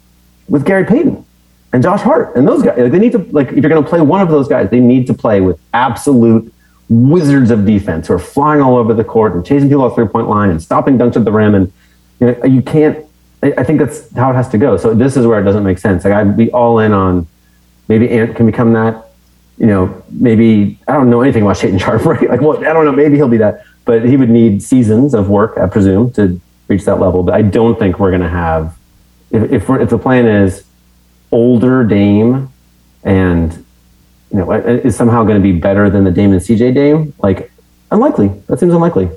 [0.48, 1.24] with Gary Payton
[1.72, 2.78] and Josh Hart and those guys.
[2.78, 5.06] Like, they need to like if you're gonna play one of those guys, they need
[5.06, 6.52] to play with absolute
[6.88, 10.06] wizards of defense who are flying all over the court and chasing people off three
[10.06, 11.54] point line and stopping dunks at the rim.
[11.54, 11.72] And
[12.20, 13.04] you know, you can't.
[13.42, 14.76] I think that's how it has to go.
[14.76, 16.04] So this is where it doesn't make sense.
[16.04, 17.26] Like I'd be all in on
[17.88, 19.08] maybe Ant can become that.
[19.58, 22.28] You know, maybe I don't know anything about Shaedon Sharpe, right?
[22.28, 22.92] Like, well, I don't know.
[22.92, 23.64] Maybe he'll be that.
[23.84, 26.40] but he would need seasons of work, I presume, to
[26.72, 27.22] reach that level.
[27.22, 28.76] But I don't think we're going to have
[29.30, 30.64] if if, if the plan is
[31.30, 32.52] older Dame
[33.02, 33.52] and
[34.30, 37.50] you know is somehow going to be better than the Dame and CJ Dame, like
[37.90, 38.28] unlikely.
[38.46, 39.10] That seems unlikely.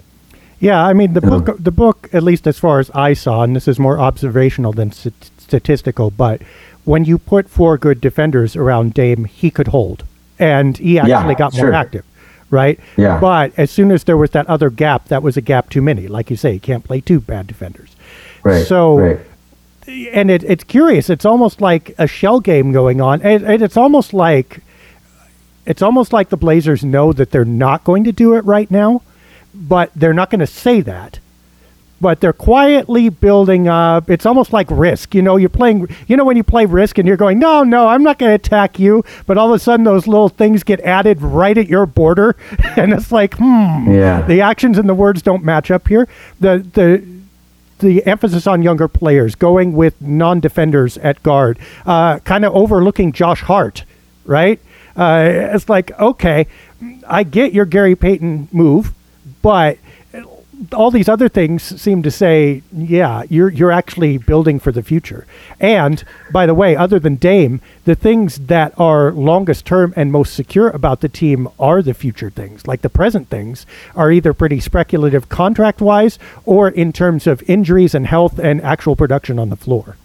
[0.60, 1.58] Yeah, I mean the book.
[1.60, 4.92] The book, at least as far as I saw, and this is more observational than
[4.92, 6.42] st- statistical, but
[6.86, 10.06] when you put four good defenders around Dame, he could hold,
[10.40, 12.06] and he actually yeah, got more active,
[12.56, 12.80] right?
[12.98, 13.20] Yeah.
[13.20, 16.08] But as soon as there was that other gap, that was a gap too many.
[16.08, 17.96] Like you say, you can't play two bad defenders.
[18.44, 18.66] Right.
[18.66, 18.98] So.
[18.98, 19.20] Right.
[19.88, 21.12] And it, it's curious.
[21.12, 24.64] It's almost like a shell game going on, and, and it's almost like
[25.66, 29.02] it's almost like the Blazers know that they're not going to do it right now,
[29.54, 31.20] but they're not going to say that.
[32.02, 34.10] But they're quietly building up.
[34.10, 35.16] It's almost like risk.
[35.16, 37.88] You know, you're playing, you know, when you play risk and you're going, no, no,
[37.88, 39.04] I'm not going to attack you.
[39.26, 42.36] But all of a sudden, those little things get added right at your border.
[42.76, 44.22] and it's like, hmm, yeah.
[44.28, 46.08] the actions and the words don't match up here.
[46.40, 47.16] The, the,
[47.80, 53.12] the emphasis on younger players, going with non defenders at guard, uh, kind of overlooking
[53.12, 53.84] Josh Hart,
[54.26, 54.60] right?
[54.96, 56.48] Uh, it's like, okay,
[57.08, 58.94] I get your Gary Payton move,
[59.42, 59.78] but
[60.74, 65.26] all these other things seem to say, yeah, you're you're actually building for the future.
[65.60, 70.34] And by the way, other than Dame, the things that are longest term and most
[70.34, 72.68] secure about the team are the future things.
[72.68, 77.94] Like the present things are either pretty speculative contract wise or in terms of injuries
[77.94, 79.98] and health and actual production on the floor.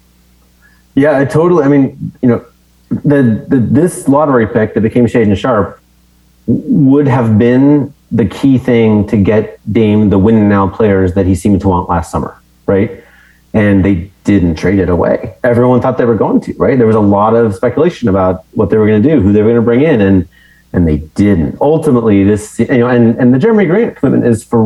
[0.95, 1.65] Yeah, I totally.
[1.65, 2.45] I mean, you know,
[2.91, 5.81] the, the this lottery pick that became Shaedon Sharpe
[6.47, 11.35] would have been the key thing to get Dame the win now players that he
[11.35, 13.03] seemed to want last summer, right?
[13.53, 15.35] And they didn't trade it away.
[15.45, 16.77] Everyone thought they were going to, right?
[16.77, 19.43] There was a lot of speculation about what they were going to do, who they
[19.43, 20.29] were going to bring in, and
[20.73, 21.61] and they didn't.
[21.61, 24.65] Ultimately, this you know, and and the Jerami Grant commitment is for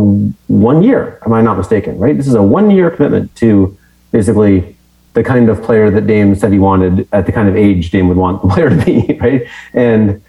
[0.49, 1.19] one year.
[1.25, 1.99] Am I not mistaken?
[1.99, 2.17] Right?
[2.17, 3.77] This is a one year commitment to
[4.13, 4.77] basically
[5.15, 8.09] the kind of player that Dame said he wanted at the kind of age Dame
[8.09, 9.49] would want the player to be, right?
[9.73, 10.23] And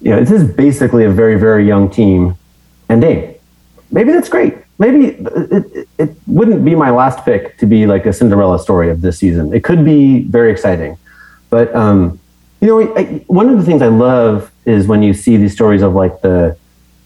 [0.00, 2.36] you know, this is basically a very, very young team.
[2.90, 3.36] And Dame,
[3.92, 4.56] maybe that's great.
[4.80, 9.00] Maybe it, it, wouldn't be my last pick to be like a Cinderella story of
[9.00, 9.54] this season.
[9.54, 10.98] It could be very exciting.
[11.50, 12.18] But, um,
[12.60, 15.82] you know, I, one of the things I love is when you see these stories
[15.82, 16.56] of like the,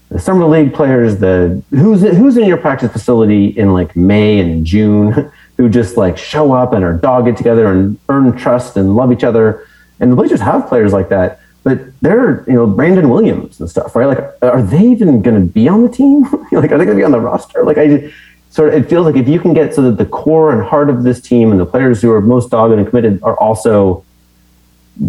[0.09, 4.65] the summer league players, the who's who's in your practice facility in like May and
[4.65, 9.11] June, who just like show up and are dogged together and earn trust and love
[9.11, 9.67] each other.
[9.99, 13.95] And the Blazers have players like that, but they're, you know, Brandon Williams and stuff,
[13.95, 14.05] right?
[14.05, 16.21] Like, are they even going to be on the team?
[16.51, 17.63] like, are they going to be on the roster?
[17.63, 18.13] Like, I
[18.51, 20.91] sort of, it feels like if you can get so that the core and heart
[20.91, 24.05] of this team and the players who are most dogged and committed are also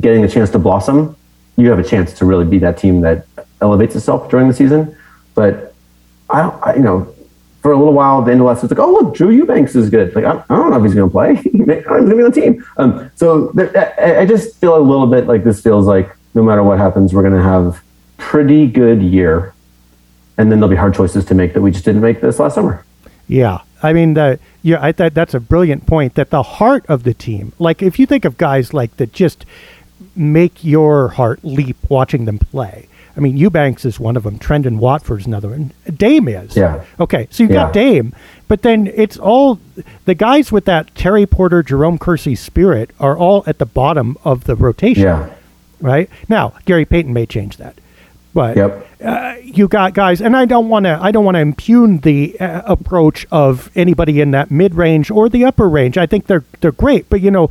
[0.00, 1.14] getting a chance to blossom,
[1.58, 3.26] you have a chance to really be that team that
[3.60, 4.96] elevates itself during the season.
[5.34, 5.74] But
[6.30, 7.14] I, I you know,
[7.60, 9.90] for a little while, the end of last it's like, oh look, Drew Eubanks is
[9.90, 10.14] good.
[10.14, 11.34] Like I, I don't know if he's going to play.
[11.36, 12.64] he's going to be on the team.
[12.78, 16.42] Um, so there, I, I just feel a little bit like this feels like no
[16.42, 17.82] matter what happens, we're going to have
[18.18, 19.54] pretty good year,
[20.38, 22.54] and then there'll be hard choices to make that we just didn't make this last
[22.54, 22.84] summer.
[23.26, 26.14] Yeah, I mean, the, yeah, I thought that's a brilliant point.
[26.14, 29.44] That the heart of the team, like if you think of guys like that, just
[30.14, 32.88] make your heart leap watching them play.
[33.16, 34.38] I mean, Eubanks is one of them.
[34.38, 35.72] Trendon Watford's another one.
[35.96, 36.54] Dame is.
[36.54, 36.84] Yeah.
[37.00, 37.64] Okay, so you've yeah.
[37.64, 38.14] got Dame,
[38.46, 39.58] but then it's all
[40.04, 44.44] the guys with that Terry Porter, Jerome Kersey spirit are all at the bottom of
[44.44, 45.04] the rotation.
[45.04, 45.34] Yeah.
[45.80, 47.76] Right now, Gary Payton may change that,
[48.32, 48.86] but yep.
[49.04, 50.98] uh, you got guys, and I don't want to.
[51.00, 55.28] I don't want to impugn the uh, approach of anybody in that mid range or
[55.28, 55.98] the upper range.
[55.98, 57.50] I think they're they're great, but you know,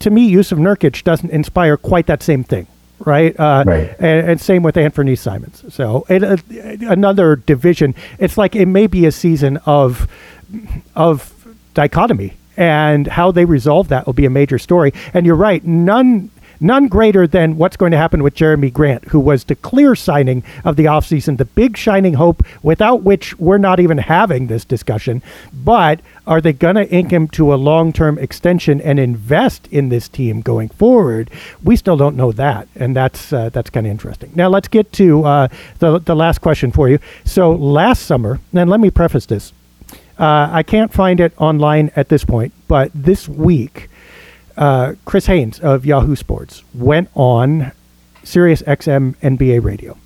[0.00, 2.66] to me, Jusuf Nurkic doesn't inspire quite that same thing
[3.04, 3.38] right?
[3.38, 3.94] Uh, right.
[3.98, 5.64] And, and, same with Anthony Simons.
[5.74, 6.36] So it, uh,
[6.88, 7.94] another division.
[8.18, 10.08] It's like it may be a season of
[10.94, 11.32] of
[11.74, 14.92] dichotomy, and how they resolve that will be a major story.
[15.14, 16.30] And you're right, none
[16.62, 20.42] none greater than what's going to happen with Jerami Grant, who was the clear signing
[20.64, 25.22] of the offseason, the big shining hope without which we're not even having this discussion.
[25.52, 29.88] But are they going to ink him to a long term extension and invest in
[29.88, 31.30] this team going forward?
[31.62, 32.68] We still don't know that.
[32.76, 34.32] And that's, uh, that's kind of interesting.
[34.34, 35.48] Now, let's get to uh,
[35.80, 36.98] the, the last question for you.
[37.24, 39.52] So, last summer, and let me preface this.
[40.18, 43.88] Uh, I can't find it online at this point, but this week,
[44.56, 47.72] uh, Chris Haynes of Yahoo Sports went on
[48.24, 49.96] Sirius XM NBA radio.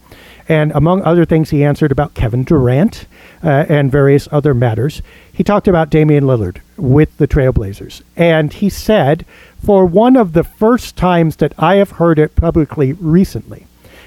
[0.49, 3.07] And among other things, he answered about Kevin Durant
[3.43, 5.03] uh, and various other matters.
[5.33, 8.03] He talked about Damian Lillard with the Trailblazers.
[8.17, 9.27] And he said,
[9.65, 13.67] for one of the first times that I have heard it publicly recently,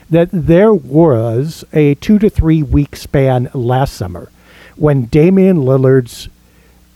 [0.09, 4.31] that there was a two to three week span last summer
[4.75, 6.29] when Damian Lillard's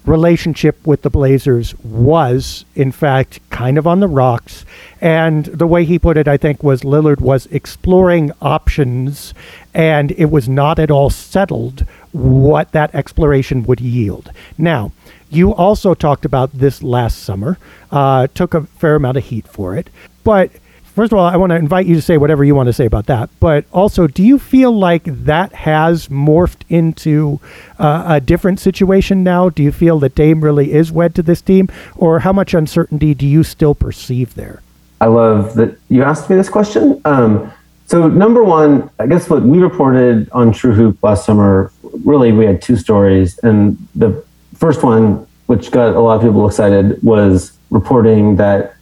[0.05, 4.65] relationship with the Blazers was, in fact, kind of on the rocks.
[5.01, 9.33] And the way he put it, I think, was Lillard was exploring options,
[9.73, 14.31] and it was not at all settled what that exploration would yield.
[14.57, 14.91] Now,
[15.29, 17.57] you also talked about this last summer,
[17.91, 19.89] uh, took a fair amount of heat for it.
[20.23, 20.51] But
[20.93, 22.85] first of all, I want to invite you to say whatever you want to say
[22.85, 23.29] about that.
[23.39, 27.39] But also, do you feel like that has morphed into
[27.79, 29.49] uh, a different situation now?
[29.49, 31.69] Do you feel that Dame really is wed to this team?
[31.95, 34.61] Or how much uncertainty do you still perceive there?
[35.01, 37.01] I love that you asked me this question.
[37.05, 37.51] Um,
[37.85, 41.71] so, number one, I guess what we reported on True Hoop last summer,
[42.05, 43.37] really, we had two stories.
[43.39, 44.23] And the
[44.55, 48.72] first one, which got a lot of people excited, was reporting that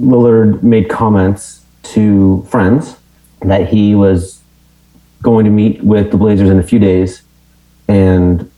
[0.00, 2.96] Lillard made comments to friends
[3.42, 4.40] that he was
[5.22, 7.22] going to meet with the Blazers in a few days,
[7.88, 8.50] and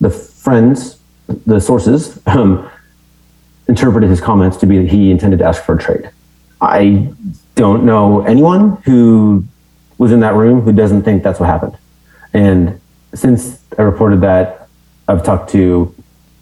[0.00, 1.00] the friends,
[1.46, 2.68] the sources, um,
[3.68, 6.10] interpreted his comments to be that he intended to ask for a trade.
[6.60, 7.12] I
[7.54, 9.44] don't know anyone who
[9.98, 11.76] was in that room who doesn't think that's what happened.
[12.32, 12.80] And
[13.14, 14.68] since I reported that,
[15.08, 15.94] I've talked to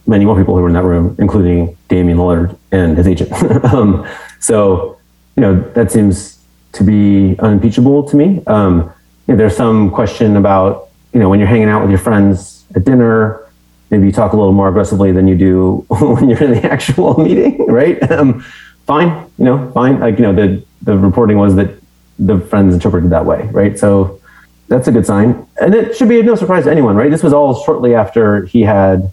[0.06, 3.32] many more people who were in that room, including Damian Lillard and his agent.
[3.64, 4.06] um,
[4.38, 4.98] so,
[5.36, 6.38] you know, that seems
[6.72, 8.42] to be unimpeachable to me.
[8.46, 8.92] Um,
[9.26, 12.64] you know, there's some question about, you know, when you're hanging out with your friends
[12.74, 13.42] at dinner,
[13.90, 17.14] maybe you talk a little more aggressively than you do when you're in the actual
[17.18, 18.10] meeting, right?
[18.10, 18.44] Um,
[18.86, 20.00] fine, you know, fine.
[20.00, 21.70] Like, you know, the, the reporting was that
[22.18, 23.78] the friends interpreted that way, right?
[23.78, 24.20] So
[24.68, 25.46] that's a good sign.
[25.60, 27.10] And it should be no surprise to anyone, right?
[27.10, 29.10] This was all shortly after he had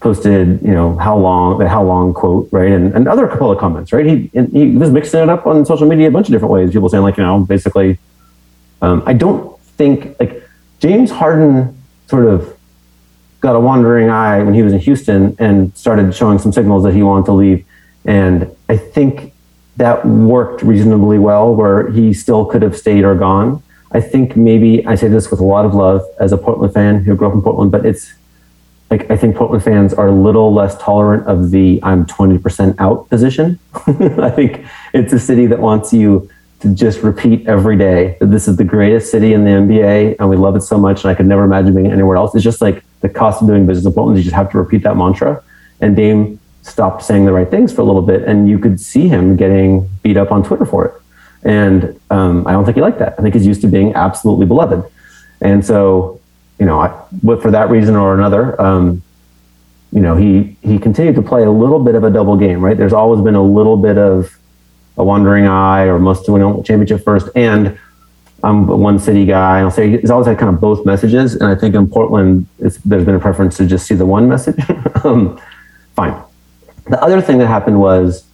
[0.00, 2.72] posted, you know, how long, the how long quote, right?
[2.72, 4.06] And, and other couple of comments, right?
[4.06, 6.72] He, he was mixing it up on social media a bunch of different ways.
[6.72, 7.98] People saying like, you know, basically,
[8.82, 10.42] um, I don't think like
[10.80, 11.76] James Harden
[12.06, 12.56] sort of
[13.40, 16.94] got a wandering eye when he was in Houston and started showing some signals that
[16.94, 17.64] he wanted to leave.
[18.04, 19.32] And I think
[19.76, 23.62] that worked reasonably well where he still could have stayed or gone.
[23.92, 27.02] I think maybe I say this with a lot of love as a Portland fan
[27.02, 28.14] who grew up in Portland, but it's
[28.90, 33.08] like I think Portland fans are a little less tolerant of the I'm 20% out
[33.08, 33.58] position.
[33.86, 36.28] I think it's a city that wants you
[36.60, 40.28] to just repeat every day that this is the greatest city in the NBA and
[40.28, 42.34] we love it so much and I could never imagine being anywhere else.
[42.34, 44.18] It's just like the cost of doing business in Portland.
[44.18, 45.42] You just have to repeat that mantra.
[45.80, 49.08] And Dame stopped saying the right things for a little bit and you could see
[49.08, 50.94] him getting beat up on Twitter for it.
[51.42, 53.14] And um, I don't think he liked that.
[53.18, 54.84] I think he's used to being absolutely beloved.
[55.40, 56.19] And so
[56.60, 59.02] you know, I, but for that reason or another, um,
[59.92, 62.76] you know, he he continued to play a little bit of a double game, right?
[62.76, 64.38] There's always been a little bit of
[64.98, 67.78] a wandering eye, or most to win championship first, and
[68.44, 69.60] I'm a one city guy.
[69.60, 72.78] I'll say he's always had kind of both messages, and I think in Portland, there's
[72.78, 74.62] been a preference to just see the one message.
[75.04, 75.40] um,
[75.96, 76.22] fine.
[76.88, 78.24] The other thing that happened was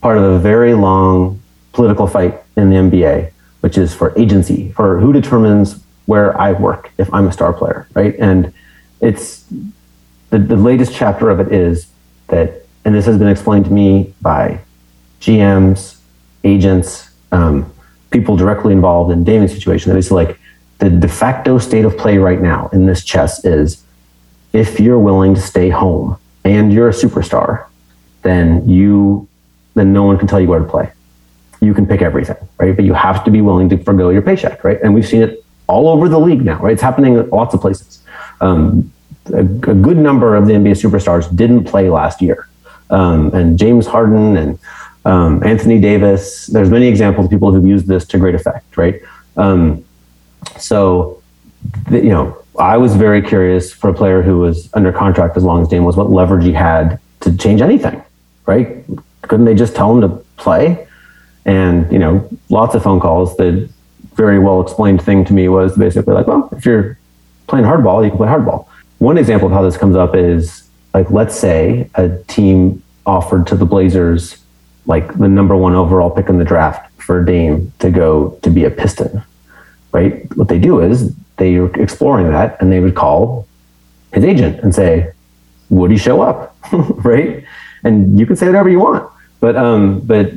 [0.00, 5.00] part of a very long political fight in the NBA, which is for agency, for
[5.00, 8.14] who determines where I work if I'm a star player, right?
[8.18, 8.52] And
[9.00, 9.44] it's
[10.30, 11.86] the, the latest chapter of it is
[12.28, 14.60] that, and this has been explained to me by
[15.20, 15.98] GMs,
[16.44, 17.72] agents, um,
[18.10, 19.92] people directly involved in Damian's situation.
[19.92, 20.38] That is like
[20.78, 23.84] the de facto state of play right now in this chess is
[24.52, 27.66] if you're willing to stay home and you're a superstar,
[28.22, 29.28] then you
[29.74, 30.92] then no one can tell you where to play.
[31.60, 32.74] You can pick everything, right?
[32.76, 34.78] But you have to be willing to forego your paycheck, right?
[34.82, 36.72] And we've seen it all over the league now, right?
[36.72, 38.02] It's happening in lots of places.
[38.40, 38.92] Um,
[39.26, 42.48] a, a, good number of the NBA superstars didn't play last year.
[42.90, 44.58] Um, and James Harden and
[45.04, 49.00] um, Anthony Davis, there's many examples of people who've used this to great effect, right?
[49.36, 49.84] Um,
[50.58, 51.22] so,
[51.90, 55.62] you know, I was very curious for a player who was under contract as long
[55.62, 58.02] as Dame was, what leverage he had to change anything,
[58.46, 58.84] right?
[59.22, 60.86] Couldn't they just tell him to play?
[61.44, 63.68] And, you know, lots of phone calls that
[64.14, 66.98] very well explained thing to me was basically like, well, if you're
[67.46, 68.66] playing hardball, you can play hardball.
[68.98, 73.56] One example of how this comes up is like, let's say a team offered to
[73.56, 74.38] the Blazers
[74.86, 78.64] like the number one overall pick in the draft for Dame to go to be
[78.64, 79.22] a Piston,
[79.92, 80.34] right?
[80.36, 83.46] What they do is they are exploring that and they would call
[84.12, 85.12] his agent and say,
[85.70, 86.56] would he show up?
[86.72, 87.44] right?
[87.84, 89.10] And you can say whatever you want.
[89.40, 90.30] But um, but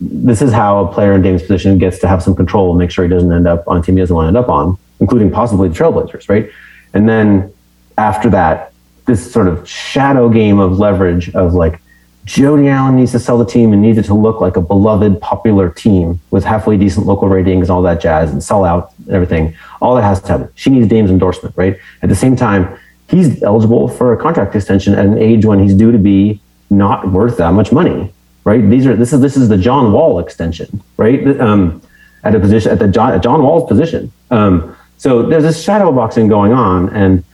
[0.00, 2.90] this is how a player in Dame's position gets to have some control and make
[2.90, 4.76] sure he doesn't end up on a team he doesn't want to end up on,
[5.00, 6.50] including possibly the Trailblazers, right?
[6.92, 7.52] And then
[7.96, 8.72] after that,
[9.06, 11.80] this sort of shadow game of leverage of like
[12.24, 15.20] Jody Allen needs to sell the team and needs it to look like a beloved,
[15.20, 19.10] popular team with halfway decent local ratings and all that jazz and sell out and
[19.10, 19.54] everything.
[19.82, 20.50] All that has to happen.
[20.54, 21.78] She needs Dame's endorsement, right?
[22.02, 22.78] At the same time,
[23.10, 26.40] he's eligible for a contract extension at an age when he's due to be
[26.70, 28.12] not worth that much money,
[28.44, 28.68] right?
[28.68, 31.40] These are this is this is the John Wall extension, right?
[31.40, 31.82] Um,
[32.22, 34.12] at a position at the John, at John Wall's position.
[34.30, 37.24] Um, so there's this shadow boxing going on, and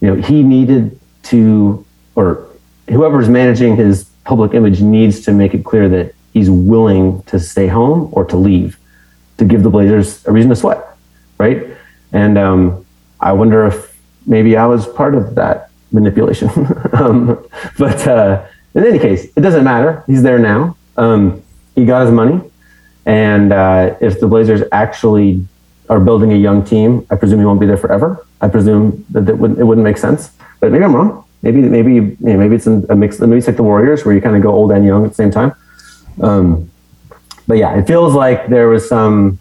[0.00, 1.84] you know he needed to,
[2.16, 2.46] or
[2.88, 7.66] whoever's managing his public image needs to make it clear that he's willing to stay
[7.66, 8.78] home or to leave,
[9.38, 10.84] to give the Blazers a reason to sweat,
[11.38, 11.66] right?
[12.12, 12.86] And um,
[13.20, 16.48] I wonder if maybe I was part of that manipulation.
[16.92, 17.44] um,
[17.78, 20.04] but uh, in any case, it doesn't matter.
[20.06, 20.76] He's there now.
[20.96, 21.42] Um,
[21.74, 22.40] he got his money.
[23.06, 25.46] And uh, if the Blazers actually
[25.88, 28.24] are building a young team, I presume he won't be there forever.
[28.40, 30.32] I presume that it wouldn't, it wouldn't make sense.
[30.60, 31.24] But maybe I'm wrong.
[31.42, 33.18] Maybe maybe you know, maybe it's a mix.
[33.18, 35.14] Maybe it's like the Warriors, where you kind of go old and young at the
[35.14, 35.54] same time.
[36.20, 36.70] Um,
[37.48, 39.38] but yeah, it feels like there was some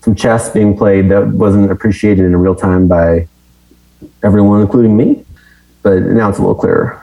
[0.00, 3.28] some chess being played that wasn't appreciated in real time by
[4.22, 5.24] everyone, including me.
[5.82, 6.98] But now it's a little clearer.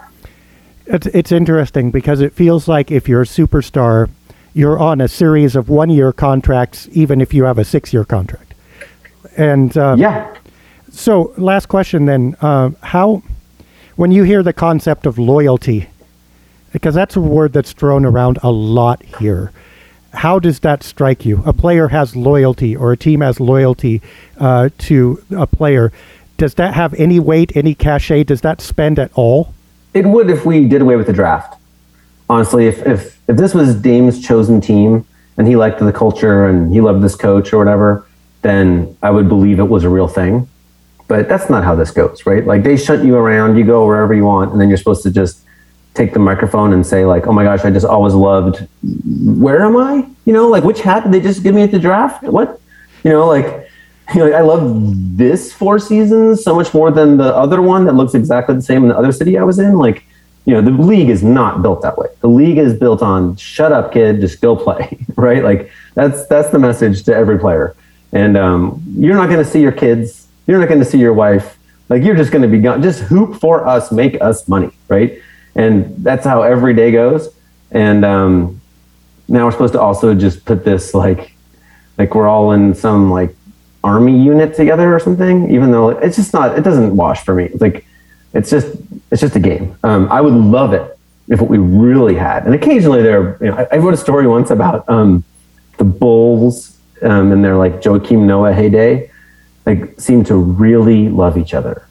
[0.89, 4.09] It's, it's interesting because it feels like if you're a superstar,
[4.55, 8.03] you're on a series of one year contracts, even if you have a six year
[8.03, 8.55] contract.
[9.37, 10.35] And um, yeah.
[10.91, 12.35] So, last question then.
[12.41, 13.21] Uh, how,
[13.95, 15.87] when you hear the concept of loyalty,
[16.73, 19.51] because that's a word that's thrown around a lot here,
[20.13, 21.43] how does that strike you?
[21.45, 24.01] A player has loyalty or a team has loyalty
[24.39, 25.91] uh, to a player.
[26.37, 28.23] Does that have any weight, any cachet?
[28.23, 29.53] Does that spend at all?
[29.93, 31.59] It would if we did away with the draft.
[32.29, 35.05] Honestly, if, if, if this was Dame's chosen team
[35.37, 38.07] and he liked the culture and he loved this coach or whatever,
[38.41, 40.47] then I would believe it was a real thing.
[41.07, 42.45] But that's not how this goes, right?
[42.45, 45.11] Like they shunt you around, you go wherever you want, and then you're supposed to
[45.11, 45.43] just
[45.95, 48.67] take the microphone and say like, "Oh my gosh, I just always loved.
[48.83, 50.07] Where am I?
[50.25, 52.23] You know, like which hat did they just give me at the draft?
[52.23, 52.61] What?
[53.03, 53.68] You know, like
[54.14, 57.93] you know, I love this four seasons so much more than the other one that
[57.93, 59.78] looks exactly the same in the other city I was in.
[59.78, 60.03] Like,
[60.45, 62.07] you know, the league is not built that way.
[62.22, 65.43] The league is built on shut up, kid, just go play, right?
[65.43, 67.76] Like that's that's the message to every player.
[68.12, 70.28] And um, you're not going to see your kids.
[70.47, 71.60] You're not going to see your wife.
[71.89, 72.82] Like you're just going to be gone.
[72.82, 75.22] Just hoop for us, make us money, right?
[75.55, 77.30] And that's how every day goes.
[77.72, 78.60] And um,
[79.28, 81.34] now we're supposed to also just put this like,
[81.99, 83.36] like we're all in some like
[83.84, 87.45] army unit together or something, even though it's just not, it doesn't wash for me.
[87.45, 87.86] It's like,
[88.34, 88.75] it's just,
[89.11, 89.77] it's just a game.
[89.84, 93.57] Um, I would love it if what we really had, and occasionally there, you know,
[93.57, 95.23] I, I wrote a story once about um,
[95.77, 99.11] the Bulls um, in their like Joakim Noah heyday,
[99.65, 101.88] like seemed to really love each other.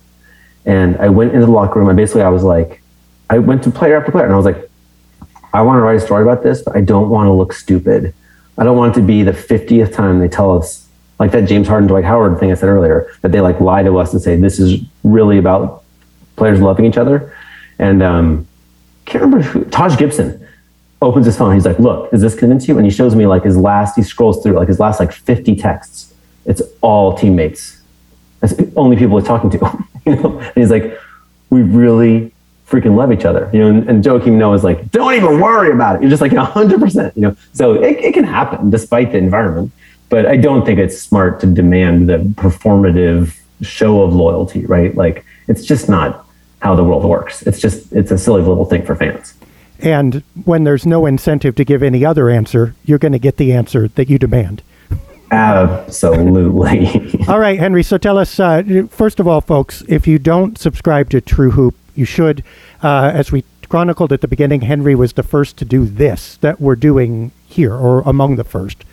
[0.66, 2.82] And I went into the locker room and basically I was like,
[3.30, 4.68] I went to player after player and I was like,
[5.52, 8.14] I want to write a story about this, but I don't want to look stupid.
[8.58, 10.87] I don't want it to be the 50th time they tell us
[11.18, 13.98] like that James Harden, Dwight Howard thing I said earlier, that they like lie to
[13.98, 15.84] us and say this is really about
[16.36, 17.34] players loving each other.
[17.78, 18.46] And um,
[19.04, 20.46] can't remember who, Taj Gibson
[21.02, 21.54] opens his phone.
[21.54, 23.96] He's like, "Look, does this convince you?" And he shows me like his last.
[23.96, 26.14] He scrolls through like his last like 50 texts.
[26.44, 27.80] It's all teammates.
[28.40, 29.58] That's the only people he's talking to.
[30.06, 30.98] you know, and he's like,
[31.50, 32.32] "We really
[32.68, 35.72] freaking love each other." You know, and, and Joakim Noah is like, "Don't even worry
[35.72, 36.02] about it.
[36.02, 39.72] You're just like 100." percent You know, so it, it can happen despite the environment
[40.08, 44.94] but I don't think it's smart to demand the performative show of loyalty, right?
[44.94, 46.26] Like it's just not
[46.60, 47.42] how the world works.
[47.42, 49.34] It's just it's a silly little thing for fans.
[49.80, 53.52] And when there's no incentive to give any other answer, you're going to get the
[53.52, 54.62] answer that you demand.
[55.30, 57.24] Absolutely.
[57.28, 57.82] all right, Henry.
[57.82, 61.76] So tell us, uh, first of all, folks, if you don't subscribe to True Hoop,
[61.94, 62.42] you should.
[62.82, 66.60] Uh, as we chronicled at the beginning, Henry was the first to do this that
[66.60, 68.84] we're doing here, or among the first.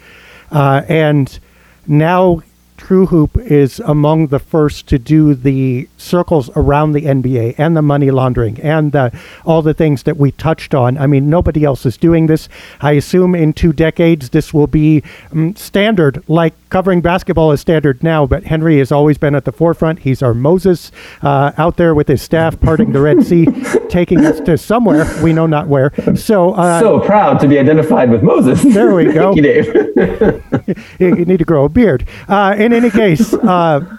[0.51, 1.39] Uh, and
[1.87, 2.41] now
[2.77, 7.81] True Hoop is among the first to do the circles around the NBA and the
[7.81, 10.97] money laundering and the, all the things that we touched on.
[10.97, 12.49] I mean, nobody else is doing this.
[12.81, 18.03] I assume in two decades this will be um, standard, like covering basketball is standard
[18.03, 18.25] now.
[18.25, 19.99] But Henry has always been at the forefront.
[19.99, 23.45] He's our Moses uh, out there with his staff parting the Red Sea,
[23.89, 25.93] taking us to somewhere we know not where.
[26.17, 28.61] So, uh, so proud to be identified with Moses.
[28.61, 29.33] There we go.
[29.33, 30.89] Thank you, Dave.
[30.99, 32.09] you need to grow a beard.
[32.27, 33.97] Uh, in any case, uh,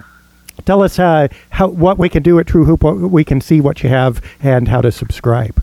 [0.67, 3.63] tell us uh, how what we can do at True Hoop, what we can see
[3.63, 5.63] what you have, and how to subscribe.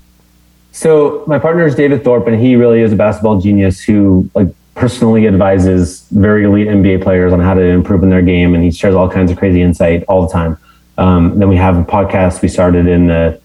[0.72, 4.47] So my partner is David Thorpe, and he really is a basketball genius who like
[4.76, 8.71] personally advises very elite NBA players on how to improve in their game, and he
[8.71, 10.57] shares all kinds of crazy insight all the time.
[10.97, 13.41] Um, then we have a podcast we started in the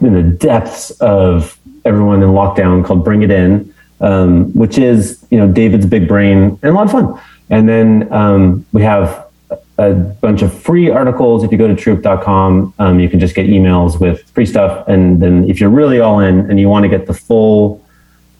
[0.00, 5.38] in the depths of everyone in lockdown called Bring It In, um, which is you
[5.38, 7.20] know David's big brain and a lot of fun.
[7.50, 9.28] And then um, we have
[9.78, 11.44] a bunch of free articles.
[11.44, 14.86] If you go to truehoop.com, um, you can just get emails with free stuff.
[14.88, 17.84] And then if you're really all in and you want to get the full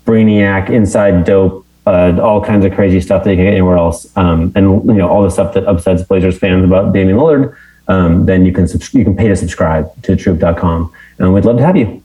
[0.07, 4.15] Brainiac, Inside Dope, uh, all kinds of crazy stuff that you can get anywhere else,
[4.17, 7.57] um, and you know all the stuff that upsets Blazers fans about Damian Lillard,
[7.89, 11.57] um, then you can subs- you can pay to subscribe to TrueHoop.com, and we'd love
[11.57, 12.03] to have you.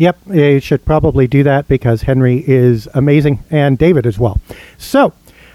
[0.00, 4.40] Yep, you should probably do that because Henry is amazing and David as well.
[4.78, 5.12] So,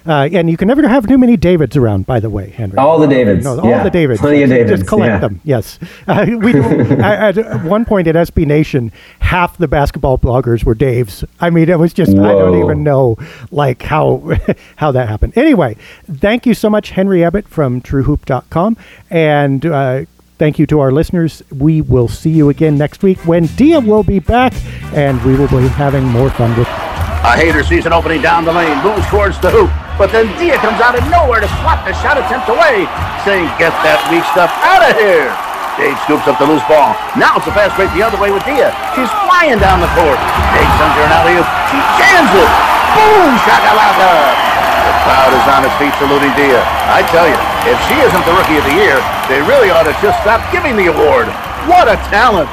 [0.08, 2.78] uh, and you can never have too many Davids around, by the way, Henry.
[2.78, 3.43] All the Davids.
[3.43, 3.84] No, all yeah.
[3.84, 4.20] the Davids.
[4.22, 4.80] Plenty of Davids.
[4.80, 5.18] Just collect yeah.
[5.20, 5.41] them.
[5.43, 5.80] Yes.
[6.08, 11.24] Uh, we at at one point at SB Nation, half the basketball bloggers were Daves.
[11.39, 13.18] I mean, it was just I don't even know
[13.51, 14.36] like how
[14.76, 15.38] how that happened.
[15.38, 15.76] Anyway,
[16.06, 18.78] thank you so much, Henry Abbott from TrueHoop.com,
[19.10, 19.66] and.
[19.66, 20.06] Uh,
[20.38, 21.41] Thank you to our listeners.
[21.49, 24.53] We will see you again next week when Dia will be back
[24.93, 28.51] and we will be having more fun with A hater sees an opening down the
[28.51, 31.96] lane, moves towards the hoop, but then Dia comes out of nowhere to swat the
[32.04, 32.84] shot attempt away,
[33.24, 35.32] saying, Get that weak stuff out of here.
[35.80, 36.96] Dave scoops up the loose ball.
[37.20, 38.72] Now it's a fast break the other way with Dia.
[38.96, 40.20] She's flying down the court.
[40.56, 41.48] Dave sends her an alley oop.
[41.72, 42.52] She jams it.
[42.96, 43.32] Boom!
[43.43, 44.12] Shakalaka!
[44.88, 46.64] The crowd is on its feet saluting Dia.
[46.91, 47.36] I tell you,
[47.68, 50.80] if she isn't the Rookie of the Year, they really ought to just stop giving
[50.80, 51.28] the award.
[51.68, 52.48] What a talent!